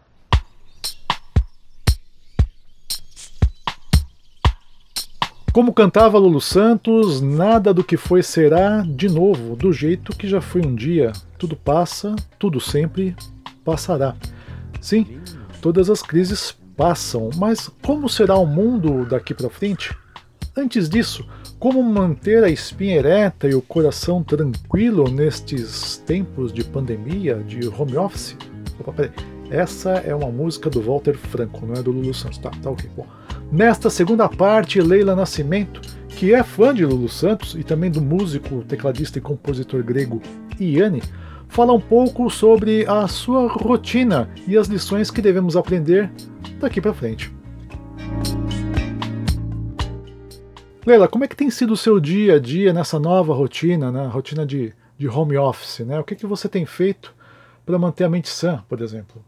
Como 5.51 5.73
cantava 5.73 6.17
Lulu 6.17 6.39
Santos, 6.39 7.19
nada 7.19 7.73
do 7.73 7.83
que 7.83 7.97
foi 7.97 8.23
será 8.23 8.83
de 8.83 9.09
novo, 9.09 9.53
do 9.57 9.73
jeito 9.73 10.15
que 10.15 10.29
já 10.29 10.39
foi 10.39 10.65
um 10.65 10.73
dia. 10.73 11.11
Tudo 11.37 11.57
passa, 11.57 12.15
tudo 12.39 12.61
sempre 12.61 13.13
passará. 13.65 14.15
Sim, 14.79 15.19
todas 15.61 15.89
as 15.89 16.01
crises 16.01 16.55
passam, 16.77 17.31
mas 17.35 17.69
como 17.85 18.07
será 18.07 18.37
o 18.37 18.45
mundo 18.45 19.05
daqui 19.05 19.33
para 19.33 19.49
frente? 19.49 19.93
Antes 20.55 20.87
disso, 20.87 21.27
como 21.59 21.81
manter 21.81 22.43
a 22.43 22.49
espinha 22.49 22.97
ereta 22.97 23.47
e 23.47 23.55
o 23.55 23.61
coração 23.61 24.23
tranquilo 24.23 25.09
nestes 25.09 25.97
tempos 26.05 26.53
de 26.53 26.63
pandemia, 26.63 27.35
de 27.35 27.67
home 27.67 27.97
office? 27.97 28.37
Opa, 28.79 28.93
peraí. 28.93 29.11
Essa 29.49 29.91
é 29.91 30.13
uma 30.13 30.29
música 30.29 30.69
do 30.69 30.81
Walter 30.81 31.17
Franco, 31.17 31.65
não 31.65 31.75
é 31.75 31.81
do 31.81 31.91
Lulu 31.91 32.13
Santos. 32.13 32.37
Tá, 32.37 32.51
tá 32.61 32.69
ok. 32.69 32.89
Bom. 32.95 33.07
Nesta 33.51 33.89
segunda 33.89 34.27
parte, 34.27 34.81
Leila 34.81 35.15
Nascimento, 35.15 35.81
que 36.09 36.33
é 36.33 36.43
fã 36.43 36.73
de 36.73 36.85
Lulu 36.85 37.07
Santos 37.07 37.55
e 37.57 37.63
também 37.63 37.89
do 37.89 38.01
músico, 38.01 38.63
tecladista 38.63 39.19
e 39.19 39.21
compositor 39.21 39.81
grego 39.83 40.21
Iane, 40.59 41.01
fala 41.47 41.73
um 41.73 41.79
pouco 41.79 42.29
sobre 42.29 42.85
a 42.87 43.07
sua 43.07 43.47
rotina 43.47 44.29
e 44.45 44.57
as 44.57 44.67
lições 44.67 45.09
que 45.09 45.21
devemos 45.21 45.55
aprender 45.55 46.11
daqui 46.59 46.81
para 46.81 46.93
frente. 46.93 47.36
Leila, 50.87 51.09
como 51.09 51.25
é 51.25 51.27
que 51.27 51.35
tem 51.35 51.49
sido 51.49 51.73
o 51.73 51.77
seu 51.77 51.99
dia 51.99 52.35
a 52.35 52.39
dia 52.39 52.71
nessa 52.71 52.97
nova 52.97 53.33
rotina, 53.33 53.91
né? 53.91 54.07
rotina 54.07 54.45
de, 54.45 54.73
de 54.97 55.09
home 55.09 55.37
office? 55.37 55.79
Né? 55.79 55.99
O 55.99 56.03
que, 56.05 56.15
que 56.15 56.25
você 56.25 56.47
tem 56.47 56.65
feito 56.65 57.13
para 57.65 57.77
manter 57.77 58.05
a 58.05 58.09
mente 58.09 58.29
sã, 58.29 58.63
por 58.69 58.81
exemplo? 58.81 59.21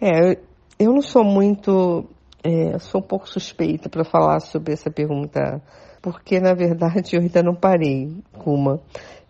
É, 0.00 0.38
eu 0.78 0.92
não 0.92 1.02
sou 1.02 1.24
muito 1.24 2.04
é, 2.44 2.78
sou 2.78 3.00
um 3.00 3.04
pouco 3.04 3.28
suspeita 3.28 3.88
para 3.88 4.04
falar 4.04 4.38
sobre 4.38 4.72
essa 4.72 4.88
pergunta, 4.88 5.60
porque 6.00 6.38
na 6.38 6.54
verdade 6.54 7.16
eu 7.16 7.22
ainda 7.22 7.42
não 7.42 7.56
parei 7.56 8.16
com 8.38 8.54
uma. 8.54 8.80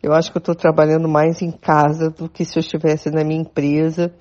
Eu 0.03 0.13
acho 0.13 0.31
que 0.31 0.37
eu 0.37 0.41
estou 0.41 0.55
trabalhando 0.55 1.09
mais 1.09 1.41
em 1.41 1.51
casa 1.51 2.11
do 2.11 2.29
que 2.29 2.45
se 2.45 2.59
eu 2.59 2.61
estivesse 2.61 3.11
na 3.11 3.25
minha 3.25 3.41
empresa. 3.41 4.13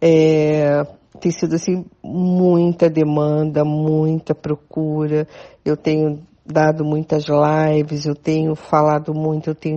É, 0.00 0.86
tem 1.20 1.30
sido 1.30 1.54
assim 1.54 1.84
muita 2.02 2.88
demanda, 2.88 3.62
muita 3.62 4.34
procura. 4.34 5.28
Eu 5.62 5.76
tenho 5.76 6.26
dado 6.50 6.84
muitas 6.84 7.26
lives, 7.28 8.06
eu 8.06 8.14
tenho 8.14 8.54
falado 8.54 9.12
muito, 9.14 9.50
eu 9.50 9.54
tenho 9.54 9.76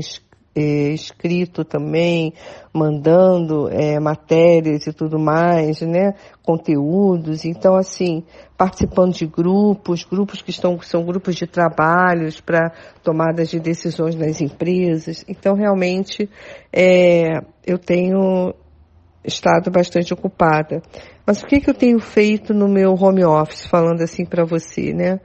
é, 0.55 0.89
escrito 0.89 1.63
também, 1.63 2.33
mandando 2.73 3.69
é, 3.69 3.99
matérias 3.99 4.87
e 4.87 4.93
tudo 4.93 5.19
mais, 5.19 5.81
né? 5.81 6.13
Conteúdos. 6.43 7.45
Então, 7.45 7.75
assim, 7.75 8.23
participando 8.57 9.13
de 9.13 9.25
grupos, 9.25 10.03
grupos 10.03 10.41
que 10.41 10.51
estão, 10.51 10.79
são 10.81 11.03
grupos 11.03 11.35
de 11.35 11.47
trabalhos 11.47 12.41
para 12.41 12.71
tomadas 13.03 13.49
de 13.49 13.59
decisões 13.59 14.15
nas 14.15 14.41
empresas. 14.41 15.23
Então, 15.27 15.55
realmente, 15.55 16.29
é, 16.71 17.41
eu 17.65 17.77
tenho 17.77 18.53
estado 19.23 19.69
bastante 19.69 20.13
ocupada. 20.13 20.81
Mas 21.25 21.41
o 21.41 21.45
que, 21.45 21.61
que 21.61 21.69
eu 21.69 21.73
tenho 21.73 21.99
feito 21.99 22.53
no 22.53 22.67
meu 22.67 22.93
home 22.93 23.23
office, 23.23 23.65
falando 23.65 24.01
assim 24.01 24.25
para 24.25 24.43
você, 24.43 24.93
né? 24.93 25.19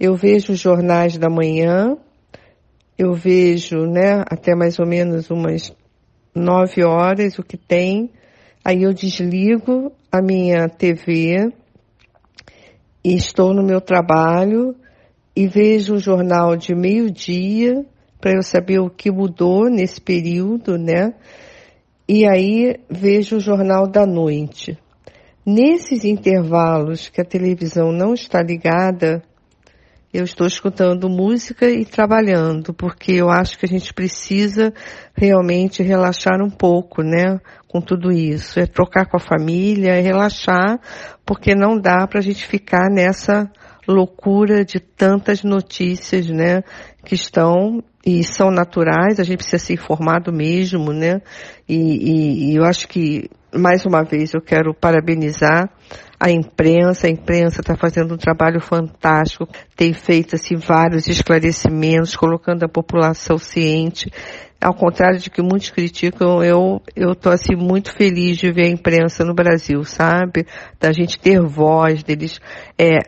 Eu 0.00 0.16
vejo 0.16 0.54
os 0.54 0.58
jornais 0.58 1.18
da 1.18 1.28
manhã, 1.28 1.94
eu 2.96 3.12
vejo, 3.12 3.84
né, 3.84 4.24
até 4.30 4.54
mais 4.54 4.78
ou 4.78 4.86
menos 4.86 5.30
umas 5.30 5.76
nove 6.34 6.82
horas 6.82 7.38
o 7.38 7.42
que 7.42 7.58
tem, 7.58 8.10
aí 8.64 8.84
eu 8.84 8.94
desligo 8.94 9.92
a 10.10 10.22
minha 10.22 10.70
TV 10.70 11.52
e 13.04 13.14
estou 13.14 13.52
no 13.52 13.62
meu 13.62 13.78
trabalho 13.78 14.74
e 15.36 15.46
vejo 15.46 15.96
o 15.96 15.98
jornal 15.98 16.56
de 16.56 16.74
meio-dia 16.74 17.84
para 18.18 18.32
eu 18.32 18.42
saber 18.42 18.78
o 18.78 18.88
que 18.88 19.10
mudou 19.10 19.68
nesse 19.68 20.00
período, 20.00 20.78
né? 20.78 21.12
E 22.08 22.26
aí 22.26 22.80
vejo 22.88 23.36
o 23.36 23.40
jornal 23.40 23.86
da 23.86 24.06
noite. 24.06 24.78
Nesses 25.44 26.06
intervalos 26.06 27.10
que 27.10 27.20
a 27.20 27.24
televisão 27.24 27.92
não 27.92 28.14
está 28.14 28.42
ligada, 28.42 29.22
eu 30.12 30.24
estou 30.24 30.46
escutando 30.46 31.08
música 31.08 31.68
e 31.70 31.84
trabalhando, 31.84 32.74
porque 32.74 33.12
eu 33.12 33.30
acho 33.30 33.56
que 33.56 33.64
a 33.64 33.68
gente 33.68 33.94
precisa 33.94 34.72
realmente 35.14 35.82
relaxar 35.82 36.42
um 36.42 36.50
pouco, 36.50 37.02
né? 37.02 37.38
Com 37.68 37.80
tudo 37.80 38.10
isso. 38.10 38.58
É 38.58 38.66
trocar 38.66 39.06
com 39.06 39.16
a 39.16 39.20
família, 39.20 39.94
é 39.94 40.00
relaxar, 40.00 40.80
porque 41.24 41.54
não 41.54 41.78
dá 41.78 42.08
para 42.08 42.18
a 42.18 42.22
gente 42.22 42.44
ficar 42.44 42.90
nessa 42.90 43.48
loucura 43.86 44.64
de 44.64 44.80
tantas 44.80 45.44
notícias, 45.44 46.28
né? 46.28 46.62
Que 47.04 47.14
estão 47.14 47.80
e 48.04 48.24
são 48.24 48.50
naturais, 48.50 49.20
a 49.20 49.24
gente 49.24 49.38
precisa 49.38 49.58
ser 49.62 49.74
informado 49.74 50.32
mesmo, 50.32 50.92
né? 50.92 51.20
E, 51.68 51.76
e, 51.76 52.50
e 52.50 52.56
eu 52.56 52.64
acho 52.64 52.88
que, 52.88 53.30
mais 53.54 53.84
uma 53.84 54.02
vez, 54.02 54.32
eu 54.34 54.40
quero 54.40 54.74
parabenizar 54.74 55.70
a 56.20 56.30
imprensa, 56.30 57.06
a 57.06 57.10
imprensa 57.10 57.62
está 57.62 57.74
fazendo 57.74 58.12
um 58.12 58.18
trabalho 58.18 58.60
fantástico, 58.60 59.48
tem 59.74 59.94
feito 59.94 60.34
assim 60.34 60.54
vários 60.56 61.06
esclarecimentos, 61.08 62.14
colocando 62.14 62.62
a 62.62 62.68
população 62.68 63.38
ciente. 63.38 64.12
Ao 64.60 64.74
contrário 64.74 65.18
de 65.18 65.30
que 65.30 65.40
muitos 65.40 65.70
criticam, 65.70 66.44
eu 66.44 66.82
eu 66.94 67.14
tô 67.14 67.30
assim 67.30 67.56
muito 67.56 67.90
feliz 67.94 68.36
de 68.36 68.52
ver 68.52 68.66
a 68.66 68.70
imprensa 68.70 69.24
no 69.24 69.32
Brasil, 69.32 69.82
sabe? 69.84 70.46
Da 70.78 70.92
gente 70.92 71.18
ter 71.18 71.40
voz, 71.40 72.02
deles 72.02 72.38
é, 72.78 72.98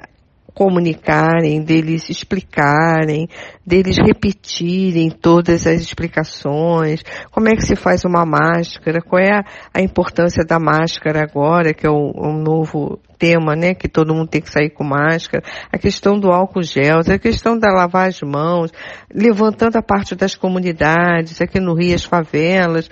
comunicarem, 0.54 1.62
deles 1.62 2.08
explicarem, 2.08 3.28
deles 3.66 3.96
repetirem 3.98 5.10
todas 5.10 5.66
as 5.66 5.80
explicações, 5.80 7.02
como 7.30 7.48
é 7.48 7.52
que 7.52 7.62
se 7.64 7.76
faz 7.76 8.04
uma 8.04 8.24
máscara, 8.24 9.00
qual 9.00 9.22
é 9.22 9.40
a, 9.74 9.80
importância 9.80 10.44
da 10.44 10.58
máscara 10.58 11.22
agora, 11.22 11.72
que 11.72 11.86
é 11.86 11.90
o 11.90 12.32
novo 12.32 12.98
tema, 13.22 13.54
né, 13.54 13.72
que 13.72 13.86
todo 13.86 14.12
mundo 14.12 14.26
tem 14.26 14.40
que 14.40 14.50
sair 14.50 14.68
com 14.68 14.82
máscara, 14.82 15.44
a 15.70 15.78
questão 15.78 16.18
do 16.18 16.32
álcool 16.32 16.64
gel, 16.64 16.98
a 16.98 17.18
questão 17.20 17.56
da 17.56 17.72
lavar 17.72 18.08
as 18.08 18.20
mãos, 18.20 18.72
levantando 19.14 19.76
a 19.76 19.82
parte 19.82 20.16
das 20.16 20.34
comunidades, 20.34 21.40
aqui 21.40 21.60
no 21.60 21.72
Rio, 21.72 21.94
as 21.94 22.02
favelas, 22.02 22.90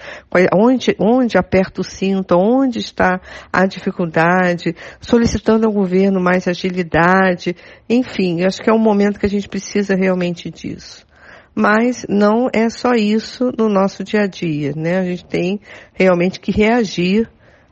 onde, 0.54 0.94
onde 1.00 1.36
aperta 1.36 1.80
o 1.80 1.84
cinto, 1.84 2.36
onde 2.36 2.78
está 2.78 3.20
a 3.52 3.66
dificuldade, 3.66 4.76
solicitando 5.00 5.66
ao 5.66 5.72
governo 5.72 6.20
mais 6.20 6.46
agilidade, 6.46 7.56
enfim, 7.88 8.44
acho 8.44 8.62
que 8.62 8.70
é 8.70 8.72
um 8.72 8.78
momento 8.78 9.18
que 9.18 9.26
a 9.26 9.30
gente 9.30 9.48
precisa 9.48 9.96
realmente 9.96 10.48
disso 10.48 11.04
mas 11.52 12.06
não 12.08 12.48
é 12.52 12.70
só 12.70 12.92
isso 12.92 13.50
no 13.58 13.68
nosso 13.68 14.04
dia 14.04 14.22
a 14.22 14.26
dia, 14.26 14.72
né? 14.74 15.00
A 15.00 15.04
gente 15.04 15.24
tem 15.24 15.60
realmente 15.92 16.38
que 16.38 16.52
reagir 16.52 17.28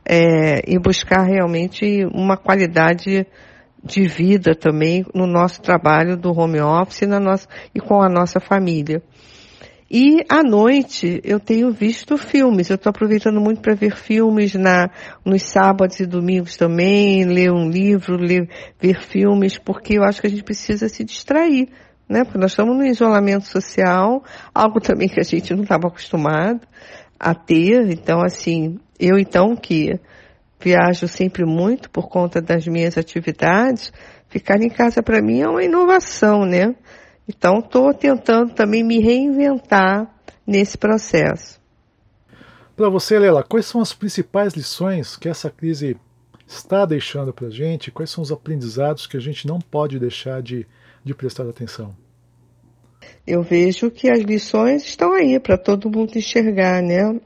é, 0.08 0.62
e 0.66 0.78
buscar 0.78 1.22
realmente 1.24 2.06
uma 2.14 2.38
qualidade 2.38 3.26
de 3.84 4.08
vida 4.08 4.54
também 4.54 5.04
no 5.14 5.26
nosso 5.26 5.60
trabalho 5.60 6.16
do 6.16 6.32
home 6.32 6.60
office 6.60 7.02
na 7.02 7.20
nossa, 7.20 7.46
e 7.74 7.80
com 7.80 8.00
a 8.00 8.08
nossa 8.08 8.40
família. 8.40 9.02
E 9.90 10.22
à 10.28 10.42
noite 10.42 11.20
eu 11.24 11.40
tenho 11.40 11.70
visto 11.70 12.18
filmes. 12.18 12.68
Eu 12.68 12.76
estou 12.76 12.90
aproveitando 12.90 13.40
muito 13.40 13.60
para 13.60 13.74
ver 13.74 13.96
filmes 13.96 14.54
na, 14.54 14.90
nos 15.24 15.42
sábados 15.42 16.00
e 16.00 16.06
domingos 16.06 16.56
também, 16.56 17.24
ler 17.24 17.50
um 17.50 17.70
livro, 17.70 18.16
ler, 18.16 18.48
ver 18.80 19.00
filmes, 19.00 19.56
porque 19.56 19.98
eu 19.98 20.04
acho 20.04 20.20
que 20.20 20.26
a 20.26 20.30
gente 20.30 20.42
precisa 20.42 20.88
se 20.88 21.04
distrair, 21.04 21.68
né? 22.06 22.22
Porque 22.24 22.38
nós 22.38 22.52
estamos 22.52 22.76
no 22.76 22.84
isolamento 22.84 23.46
social, 23.46 24.22
algo 24.54 24.78
também 24.78 25.08
que 25.08 25.20
a 25.20 25.24
gente 25.24 25.54
não 25.54 25.62
estava 25.62 25.88
acostumado 25.88 26.60
a 27.18 27.34
ter. 27.34 27.90
Então, 27.90 28.20
assim, 28.22 28.78
eu 28.98 29.18
então 29.18 29.54
que 29.54 29.98
viajo 30.61 31.06
sempre 31.06 31.44
muito 31.44 31.88
por 31.90 32.08
conta 32.08 32.40
das 32.40 32.66
minhas 32.66 32.98
atividades, 32.98 33.92
ficar 34.28 34.61
em 34.61 34.68
casa 34.68 35.02
para 35.02 35.22
mim 35.22 35.40
é 35.40 35.48
uma 35.48 35.62
inovação, 35.62 36.44
né? 36.44 36.74
Então, 37.28 37.58
estou 37.58 37.92
tentando 37.92 38.54
também 38.54 38.82
me 38.82 38.98
reinventar 39.00 40.11
nesse 40.46 40.78
processo. 40.78 41.61
Para 42.74 42.88
você, 42.88 43.18
Lela, 43.18 43.42
quais 43.42 43.66
são 43.66 43.80
as 43.80 43.92
principais 43.92 44.54
lições 44.54 45.16
que 45.16 45.28
essa 45.28 45.50
crise 45.50 45.96
está 46.46 46.87
deixando 46.87 47.32
para 47.32 47.48
a 47.48 47.50
gente? 47.50 47.90
Quais 47.90 48.11
são 48.11 48.22
os 48.22 48.32
aprendizados 48.32 49.06
que 49.06 49.16
a 49.16 49.20
gente 49.20 49.46
não 49.46 49.58
pode 49.58 49.98
deixar 49.98 50.40
de, 50.40 50.66
de 51.04 51.14
prestar 51.14 51.46
atenção? 51.46 51.94
Eu 53.26 53.42
vejo 53.42 53.90
que 53.90 54.11
as 54.11 54.20
lições 54.20 54.84
estão 54.84 55.12
aí 55.12 55.38
para 55.38 55.58
todo 55.58 55.90
mundo 55.90 56.16
enxergar, 56.16 56.82
né? 56.82 57.20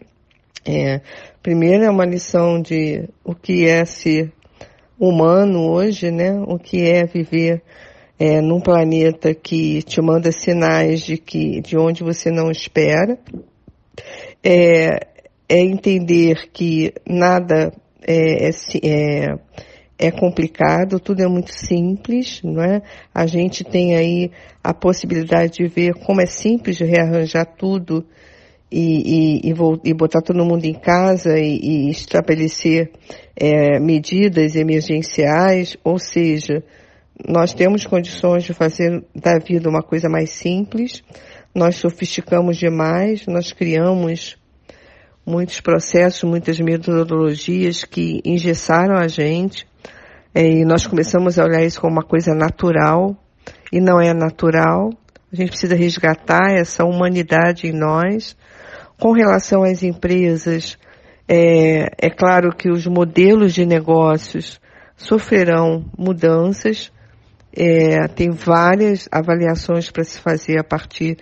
É, 0.65 1.01
primeiro 1.43 1.85
é 1.85 1.91
uma 1.91 2.05
lição 2.05 2.61
de 2.61 3.09
o 3.25 3.35
que 3.35 3.67
é 3.67 3.85
ser 3.85 4.33
humano 4.99 5.69
hoje, 5.69 6.11
né? 6.11 6.33
O 6.47 6.59
que 6.59 6.89
é 6.89 7.05
viver 7.05 7.63
é, 8.19 8.41
num 8.41 8.61
planeta 8.61 9.35
que 9.35 9.83
te 9.83 10.01
manda 10.01 10.31
sinais 10.31 11.03
de 11.03 11.19
que 11.19 11.61
de 11.61 11.77
onde 11.77 12.05
você 12.05 12.31
não 12.31 12.51
espera. 12.51 13.19
É, 14.45 15.09
é 15.49 15.61
entender 15.61 16.51
que 16.53 16.95
nada 17.07 17.73
é, 18.07 18.49
é, 18.49 18.51
é, 18.85 19.27
é 19.99 20.11
complicado, 20.11 21.01
tudo 21.01 21.21
é 21.21 21.27
muito 21.27 21.51
simples, 21.53 22.41
não 22.43 22.63
é? 22.63 22.83
A 23.13 23.27
gente 23.27 23.65
tem 23.65 23.97
aí 23.97 24.31
a 24.63 24.73
possibilidade 24.73 25.55
de 25.55 25.67
ver 25.67 25.95
como 26.07 26.21
é 26.21 26.27
simples 26.27 26.77
de 26.77 26.85
rearranjar 26.85 27.47
tudo 27.57 28.07
e, 28.73 29.43
e, 29.45 29.51
e, 29.51 29.53
vou, 29.53 29.79
e 29.85 29.93
botar 29.93 30.23
todo 30.23 30.45
mundo 30.45 30.65
em 30.65 30.73
casa 30.73 31.39
e, 31.39 31.91
estabelecer 31.91 32.91
é, 33.37 33.79
medidas 33.79 34.57
emergenciais, 34.57 35.77
ou 35.85 35.99
seja, 35.99 36.65
nós 37.29 37.53
temos 37.53 37.87
condições 37.87 38.45
de 38.45 38.55
fazer 38.55 39.05
da 39.15 39.39
vida 39.39 39.69
uma 39.69 39.83
coisa 39.83 40.09
mais 40.09 40.31
simples, 40.31 41.03
nós 41.55 41.77
sofisticamos 41.77 42.57
demais, 42.57 43.27
nós 43.27 43.53
criamos 43.53 44.39
muitos 45.25 45.61
processos, 45.61 46.25
muitas 46.25 46.59
metodologias 46.59 47.85
que 47.85 48.23
engessaram 48.25 48.97
a 48.97 49.07
gente, 49.07 49.67
é, 50.35 50.49
e 50.49 50.65
nós 50.65 50.87
começamos 50.87 51.39
a 51.39 51.45
olhar 51.45 51.63
isso 51.63 51.79
como 51.79 51.93
uma 51.93 52.03
coisa 52.03 52.35
natural, 52.35 53.15
e 53.71 53.81
não 53.81 54.01
é 54.01 54.15
natural. 54.15 54.91
A 55.31 55.37
gente 55.37 55.51
precisa 55.51 55.75
resgatar 55.75 56.55
essa 56.55 56.85
humanidade 56.85 57.67
em 57.67 57.73
nós, 57.73 58.37
com 59.03 59.11
relação 59.11 59.65
às 59.65 59.83
empresas, 59.83 60.79
é, 61.27 61.89
é 62.07 62.09
claro 62.09 62.55
que 62.55 62.71
os 62.71 62.87
modelos 62.87 63.53
de 63.53 63.67
negócios 63.67 64.61
sofrerão 64.97 65.85
mudanças. 65.99 66.93
É, 67.53 68.07
tem 68.07 68.31
várias 68.31 69.09
avaliações 69.11 69.91
para 69.91 70.05
se 70.05 70.21
fazer 70.21 70.57
a 70.57 70.63
partir 70.63 71.19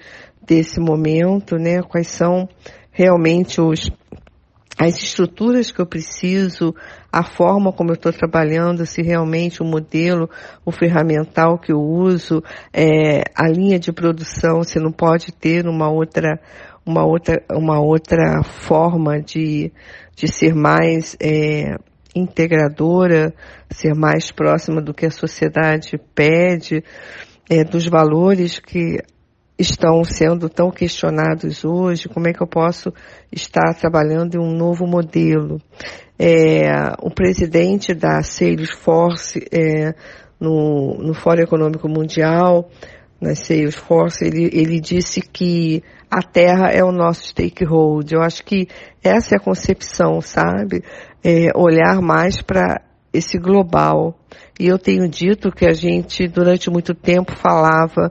desse 0.46 0.78
momento, 0.78 1.56
né? 1.56 1.80
Quais 1.80 2.08
são 2.08 2.46
realmente 2.92 3.62
os, 3.62 3.90
as 4.78 5.02
estruturas 5.02 5.70
que 5.70 5.80
eu 5.80 5.86
preciso, 5.86 6.74
a 7.10 7.22
forma 7.22 7.72
como 7.72 7.92
eu 7.92 7.94
estou 7.94 8.12
trabalhando, 8.12 8.84
se 8.84 9.00
realmente 9.00 9.62
o 9.62 9.64
modelo, 9.64 10.28
o 10.66 10.70
ferramental 10.70 11.58
que 11.58 11.72
eu 11.72 11.80
uso, 11.80 12.42
é, 12.72 13.22
a 13.34 13.48
linha 13.48 13.78
de 13.78 13.90
produção, 13.90 14.62
se 14.62 14.78
não 14.78 14.92
pode 14.92 15.32
ter 15.32 15.66
uma 15.66 15.90
outra 15.90 16.38
uma 16.84 17.04
outra, 17.04 17.42
uma 17.50 17.80
outra 17.80 18.42
forma 18.42 19.20
de, 19.20 19.72
de 20.16 20.28
ser 20.28 20.54
mais 20.54 21.16
é, 21.20 21.76
integradora, 22.14 23.34
ser 23.70 23.94
mais 23.94 24.30
próxima 24.30 24.80
do 24.80 24.94
que 24.94 25.06
a 25.06 25.10
sociedade 25.10 25.98
pede, 26.14 26.82
é, 27.48 27.64
dos 27.64 27.86
valores 27.86 28.58
que 28.58 28.98
estão 29.58 30.02
sendo 30.04 30.48
tão 30.48 30.70
questionados 30.70 31.64
hoje, 31.64 32.08
como 32.08 32.26
é 32.26 32.32
que 32.32 32.42
eu 32.42 32.46
posso 32.46 32.92
estar 33.30 33.74
trabalhando 33.74 34.36
em 34.36 34.40
um 34.40 34.56
novo 34.56 34.86
modelo. 34.86 35.60
É, 36.18 36.70
o 37.02 37.10
presidente 37.10 37.94
da 37.94 38.22
Salesforce 38.22 39.46
é, 39.52 39.94
no, 40.38 40.96
no 40.98 41.14
Fórum 41.14 41.42
Econômico 41.42 41.88
Mundial, 41.88 42.70
na 43.20 43.35
Salesforce, 43.35 44.24
ele, 44.24 44.50
ele 44.52 44.80
disse 44.80 45.20
que 45.20 45.83
a 46.11 46.22
Terra 46.22 46.70
é 46.70 46.83
o 46.83 46.90
nosso 46.90 47.28
stakeholder. 47.28 48.18
Eu 48.18 48.22
acho 48.22 48.42
que 48.44 48.66
essa 49.02 49.35
é 49.35 49.38
a 49.38 49.42
concepção, 49.42 50.20
sabe? 50.20 50.83
É, 51.22 51.50
olhar 51.54 52.00
mais 52.00 52.40
para 52.40 52.80
esse 53.12 53.38
global. 53.38 54.18
E 54.59 54.66
eu 54.66 54.78
tenho 54.78 55.09
dito 55.09 55.52
que 55.52 55.66
a 55.66 55.72
gente, 55.72 56.26
durante 56.26 56.70
muito 56.70 56.94
tempo, 56.94 57.33
falava 57.37 58.11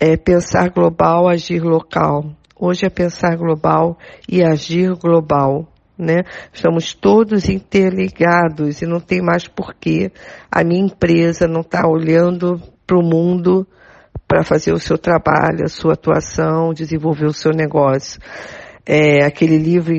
é, 0.00 0.16
pensar 0.16 0.70
global, 0.70 1.28
agir 1.28 1.62
local. 1.62 2.32
Hoje 2.58 2.86
é 2.86 2.90
pensar 2.90 3.36
global 3.36 3.98
e 4.28 4.42
agir 4.42 4.94
global. 4.94 5.68
Né? 5.98 6.24
Estamos 6.52 6.92
todos 6.92 7.48
interligados 7.48 8.82
e 8.82 8.86
não 8.86 9.00
tem 9.00 9.22
mais 9.22 9.48
porquê 9.48 10.12
a 10.50 10.62
minha 10.62 10.84
empresa 10.84 11.48
não 11.48 11.62
estar 11.62 11.82
tá 11.82 11.88
olhando 11.88 12.60
para 12.86 12.98
o 12.98 13.02
mundo 13.02 13.66
para 14.26 14.44
fazer 14.44 14.72
o 14.72 14.78
seu 14.78 14.98
trabalho, 14.98 15.64
a 15.64 15.68
sua 15.68 15.94
atuação, 15.94 16.72
desenvolver 16.72 17.26
o 17.26 17.32
seu 17.32 17.52
negócio. 17.52 18.20
É, 18.84 19.24
aquele 19.24 19.58
livro 19.58 19.94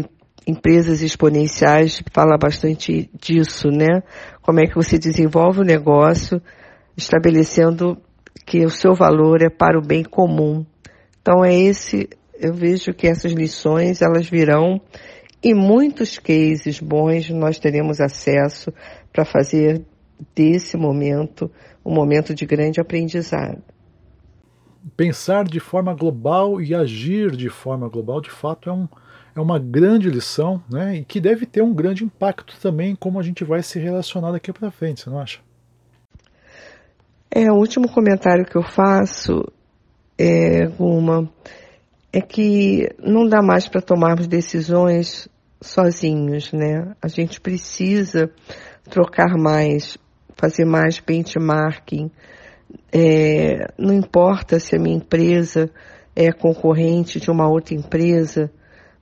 Empresas 0.45 1.01
Exponenciais 1.01 2.01
fala 2.11 2.37
bastante 2.37 3.09
disso, 3.19 3.69
né? 3.69 4.01
Como 4.41 4.59
é 4.59 4.65
que 4.65 4.75
você 4.75 4.97
desenvolve 4.97 5.59
o 5.59 5.65
negócio 5.65 6.41
estabelecendo 6.95 7.97
que 8.45 8.65
o 8.65 8.69
seu 8.69 8.95
valor 8.95 9.41
é 9.41 9.49
para 9.49 9.77
o 9.77 9.85
bem 9.85 10.03
comum. 10.03 10.65
Então 11.21 11.43
é 11.43 11.53
esse, 11.53 12.09
eu 12.39 12.53
vejo 12.53 12.93
que 12.93 13.07
essas 13.07 13.33
lições 13.33 14.01
elas 14.01 14.29
virão 14.29 14.79
e 15.43 15.53
muitos 15.53 16.17
cases 16.17 16.79
bons 16.79 17.29
nós 17.29 17.59
teremos 17.59 17.99
acesso 17.99 18.71
para 19.11 19.25
fazer 19.25 19.83
desse 20.33 20.77
momento 20.77 21.51
um 21.85 21.93
momento 21.93 22.33
de 22.33 22.45
grande 22.45 22.79
aprendizado. 22.79 23.61
Pensar 24.95 25.43
de 25.45 25.59
forma 25.59 25.93
global 25.93 26.61
e 26.61 26.73
agir 26.73 27.31
de 27.31 27.49
forma 27.49 27.89
global, 27.89 28.21
de 28.21 28.31
fato, 28.31 28.69
é, 28.69 28.73
um, 28.73 28.87
é 29.35 29.39
uma 29.39 29.59
grande 29.59 30.09
lição, 30.09 30.63
né? 30.69 30.97
E 30.97 31.05
que 31.05 31.19
deve 31.19 31.45
ter 31.45 31.61
um 31.61 31.73
grande 31.73 32.03
impacto 32.03 32.57
também 32.61 32.95
como 32.95 33.19
a 33.19 33.23
gente 33.23 33.43
vai 33.43 33.61
se 33.61 33.79
relacionar 33.79 34.31
daqui 34.31 34.53
para 34.53 34.71
frente, 34.71 35.01
você 35.01 35.09
não 35.09 35.19
acha? 35.19 35.39
É, 37.29 37.51
o 37.51 37.55
último 37.55 37.91
comentário 37.91 38.45
que 38.45 38.57
eu 38.57 38.63
faço, 38.63 39.43
é, 40.17 40.65
Guma, 40.67 41.29
é 42.11 42.21
que 42.21 42.89
não 42.99 43.27
dá 43.27 43.41
mais 43.41 43.67
para 43.67 43.81
tomarmos 43.81 44.27
decisões 44.27 45.27
sozinhos, 45.61 46.51
né? 46.53 46.95
A 47.01 47.07
gente 47.07 47.39
precisa 47.41 48.31
trocar 48.89 49.37
mais, 49.37 49.97
fazer 50.35 50.65
mais 50.65 50.99
benchmarking. 50.99 52.09
É, 52.91 53.71
não 53.77 53.93
importa 53.93 54.59
se 54.59 54.75
a 54.75 54.79
minha 54.79 54.97
empresa 54.97 55.69
é 56.15 56.31
concorrente 56.31 57.19
de 57.19 57.29
uma 57.29 57.47
outra 57.47 57.75
empresa, 57.75 58.51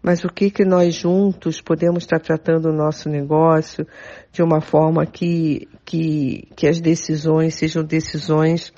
mas 0.03 0.23
o 0.23 0.27
que 0.27 0.51
que 0.51 0.63
nós 0.63 0.93
juntos 0.93 1.61
podemos 1.61 2.03
estar 2.03 2.19
tratando 2.19 2.69
o 2.69 2.73
nosso 2.73 3.09
negócio 3.09 3.87
de 4.31 4.43
uma 4.43 4.61
forma 4.61 5.05
que, 5.05 5.67
que, 5.83 6.47
que 6.55 6.67
as 6.67 6.79
decisões 6.79 7.55
sejam 7.55 7.83
decisões 7.83 8.71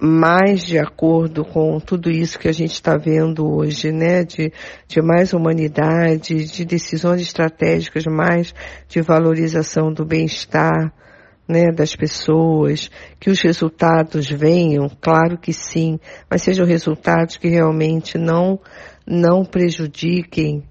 mais 0.00 0.62
de 0.62 0.78
acordo 0.78 1.44
com 1.44 1.80
tudo 1.80 2.08
isso 2.08 2.38
que 2.38 2.46
a 2.46 2.52
gente 2.52 2.72
está 2.72 2.96
vendo 2.96 3.44
hoje, 3.44 3.90
né? 3.90 4.22
De, 4.22 4.52
de 4.86 5.02
mais 5.02 5.32
humanidade, 5.32 6.44
de 6.44 6.64
decisões 6.64 7.20
estratégicas 7.20 8.04
mais 8.06 8.54
de 8.88 9.00
valorização 9.00 9.92
do 9.92 10.04
bem-estar, 10.04 10.92
né, 11.48 11.72
das 11.72 11.96
pessoas, 11.96 12.90
que 13.18 13.30
os 13.30 13.40
resultados 13.40 14.28
venham, 14.28 14.88
claro 15.00 15.38
que 15.38 15.52
sim, 15.52 15.98
mas 16.30 16.42
sejam 16.42 16.66
resultados 16.66 17.38
que 17.38 17.48
realmente 17.48 18.18
não 18.18 18.60
não 19.06 19.42
prejudiquem 19.42 20.62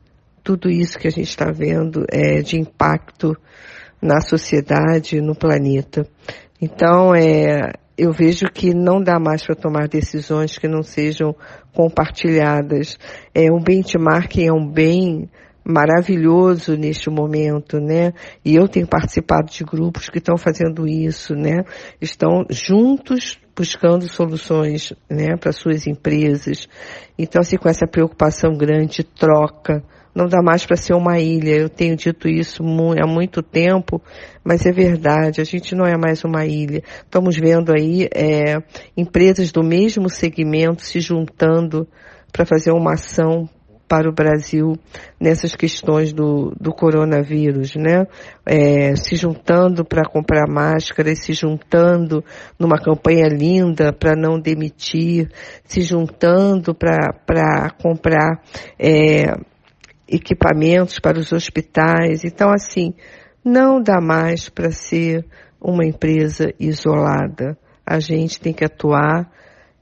tudo 0.43 0.69
isso 0.69 0.99
que 0.99 1.07
a 1.07 1.11
gente 1.11 1.27
está 1.27 1.51
vendo 1.51 2.05
é, 2.09 2.41
de 2.41 2.57
impacto 2.57 3.35
na 3.99 4.21
sociedade, 4.21 5.19
no 5.19 5.35
planeta. 5.35 6.07
Então, 6.61 7.15
é, 7.15 7.73
eu 7.97 8.11
vejo 8.11 8.45
que 8.53 8.73
não 8.73 9.01
dá 9.01 9.19
mais 9.19 9.43
para 9.43 9.55
tomar 9.55 9.87
decisões 9.87 10.57
que 10.57 10.67
não 10.67 10.83
sejam 10.83 11.35
compartilhadas. 11.73 12.97
É, 13.33 13.51
um 13.51 13.59
benchmarking 13.59 14.47
é 14.47 14.53
um 14.53 14.65
bem 14.65 15.29
maravilhoso 15.67 16.77
neste 16.77 17.09
momento, 17.09 17.79
né? 17.79 18.13
E 18.43 18.55
eu 18.55 18.67
tenho 18.69 18.87
participado 18.87 19.51
de 19.51 19.63
grupos 19.65 20.09
que 20.09 20.19
estão 20.19 20.37
fazendo 20.37 20.87
isso, 20.87 21.35
né? 21.35 21.63
Estão 21.99 22.45
juntos 22.49 23.37
buscando 23.55 24.07
soluções, 24.07 24.93
né, 25.09 25.35
para 25.35 25.51
suas 25.51 25.87
empresas. 25.87 26.69
Então, 27.17 27.41
assim, 27.41 27.57
com 27.57 27.67
essa 27.67 27.87
preocupação 27.87 28.53
grande, 28.53 29.03
troca, 29.03 29.83
não 30.15 30.27
dá 30.27 30.43
mais 30.43 30.63
para 30.63 30.75
ser 30.75 30.93
uma 30.93 31.19
ilha. 31.19 31.55
Eu 31.55 31.69
tenho 31.69 31.95
dito 31.95 32.29
isso 32.29 32.63
há 32.63 33.07
muito 33.07 33.41
tempo, 33.41 34.01
mas 34.43 34.65
é 34.65 34.71
verdade, 34.71 35.41
a 35.41 35.43
gente 35.43 35.75
não 35.75 35.85
é 35.85 35.97
mais 35.97 36.23
uma 36.23 36.45
ilha. 36.45 36.83
Estamos 37.03 37.35
vendo 37.35 37.73
aí 37.73 38.07
é, 38.15 38.57
empresas 38.95 39.51
do 39.51 39.63
mesmo 39.63 40.07
segmento 40.07 40.85
se 40.85 40.99
juntando 40.99 41.87
para 42.31 42.45
fazer 42.45 42.71
uma 42.71 42.93
ação 42.93 43.49
para 43.87 44.09
o 44.09 44.13
Brasil 44.13 44.73
nessas 45.19 45.55
questões 45.55 46.11
do, 46.11 46.53
do 46.59 46.73
coronavírus, 46.73 47.75
né? 47.75 48.05
É, 48.45 48.95
se 48.95 49.15
juntando 49.15 49.85
para 49.85 50.03
comprar 50.03 50.47
máscaras, 50.47 51.23
se 51.23 51.33
juntando 51.33 52.23
numa 52.59 52.77
campanha 52.77 53.27
linda 53.27 53.93
para 53.93 54.15
não 54.15 54.39
demitir, 54.39 55.29
se 55.63 55.81
juntando 55.81 56.75
para 56.75 57.69
comprar 57.81 58.41
é, 58.77 59.33
equipamentos 60.07 60.99
para 60.99 61.17
os 61.17 61.31
hospitais. 61.31 62.23
Então, 62.23 62.49
assim, 62.51 62.93
não 63.43 63.81
dá 63.81 64.01
mais 64.01 64.49
para 64.49 64.71
ser 64.71 65.25
uma 65.61 65.85
empresa 65.85 66.53
isolada. 66.59 67.57
A 67.85 67.99
gente 67.99 68.39
tem 68.39 68.53
que 68.53 68.65
atuar 68.65 69.31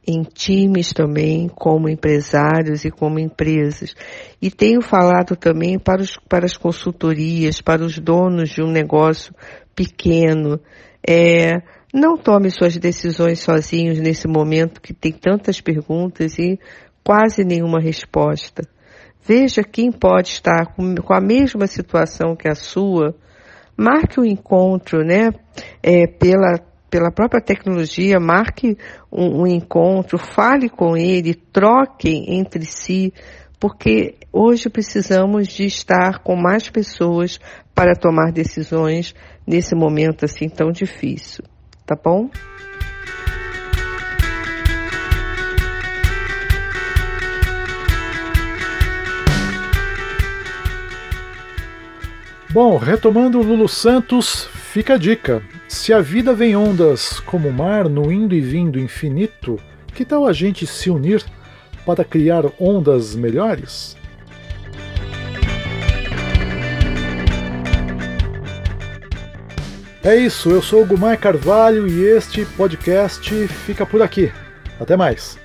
em 0.07 0.23
times 0.23 0.93
também, 0.93 1.47
como 1.47 1.89
empresários 1.89 2.85
e 2.85 2.91
como 2.91 3.19
empresas. 3.19 3.95
E 4.41 4.51
tenho 4.51 4.81
falado 4.81 5.35
também 5.35 5.79
para, 5.79 6.01
os, 6.01 6.17
para 6.29 6.45
as 6.45 6.55
consultorias, 6.55 7.61
para 7.61 7.83
os 7.83 7.97
donos 7.97 8.49
de 8.49 8.61
um 8.61 8.71
negócio 8.71 9.33
pequeno. 9.75 10.59
É, 11.07 11.61
não 11.93 12.17
tome 12.17 12.49
suas 12.49 12.77
decisões 12.77 13.39
sozinhos 13.39 13.99
nesse 13.99 14.27
momento 14.27 14.81
que 14.81 14.93
tem 14.93 15.11
tantas 15.11 15.61
perguntas 15.61 16.37
e 16.37 16.59
quase 17.03 17.43
nenhuma 17.43 17.79
resposta. 17.79 18.63
Veja 19.27 19.63
quem 19.63 19.91
pode 19.91 20.29
estar 20.29 20.75
com, 20.75 20.93
com 20.95 21.13
a 21.13 21.21
mesma 21.21 21.65
situação 21.65 22.35
que 22.35 22.47
a 22.47 22.53
sua. 22.53 23.15
Marque 23.75 24.19
um 24.19 24.25
encontro, 24.25 25.03
né? 25.03 25.31
É, 25.81 26.05
pela 26.05 26.59
pela 26.95 27.11
própria 27.11 27.41
tecnologia, 27.41 28.21
marque 28.21 28.77
um, 29.11 29.41
um 29.41 29.45
encontro, 29.47 30.17
fale 30.17 30.69
com 30.69 30.95
ele, 30.95 31.33
troquem 31.33 32.39
entre 32.39 32.65
si, 32.65 33.13
porque 33.59 34.15
hoje 34.31 34.69
precisamos 34.69 35.49
de 35.49 35.65
estar 35.65 36.19
com 36.19 36.37
mais 36.37 36.69
pessoas 36.69 37.37
para 37.73 37.97
tomar 37.97 38.31
decisões 38.31 39.13
nesse 39.45 39.75
momento 39.75 40.23
assim 40.23 40.47
tão 40.47 40.71
difícil. 40.71 41.43
Tá 41.85 41.97
bom? 42.01 42.29
Bom, 52.53 52.77
retomando 52.77 53.37
o 53.37 53.43
Lulu 53.43 53.67
Santos, 53.67 54.49
fica 54.75 54.95
a 54.95 54.97
dica. 54.97 55.41
Se 55.69 55.93
a 55.93 56.01
vida 56.01 56.33
vem 56.33 56.53
ondas 56.53 57.21
como 57.21 57.47
o 57.47 57.53
mar 57.53 57.87
no 57.87 58.11
indo 58.11 58.35
e 58.35 58.41
vindo 58.41 58.77
infinito, 58.77 59.57
que 59.93 60.03
tal 60.03 60.27
a 60.27 60.33
gente 60.33 60.67
se 60.67 60.89
unir 60.89 61.23
para 61.85 62.03
criar 62.03 62.43
ondas 62.59 63.15
melhores? 63.15 63.95
É 70.03 70.13
isso, 70.17 70.49
eu 70.49 70.61
sou 70.61 70.83
o 70.83 70.85
Gumar 70.85 71.17
Carvalho 71.17 71.87
e 71.87 72.03
este 72.03 72.43
podcast 72.43 73.47
fica 73.47 73.85
por 73.85 74.01
aqui. 74.01 74.29
Até 74.77 74.97
mais! 74.97 75.44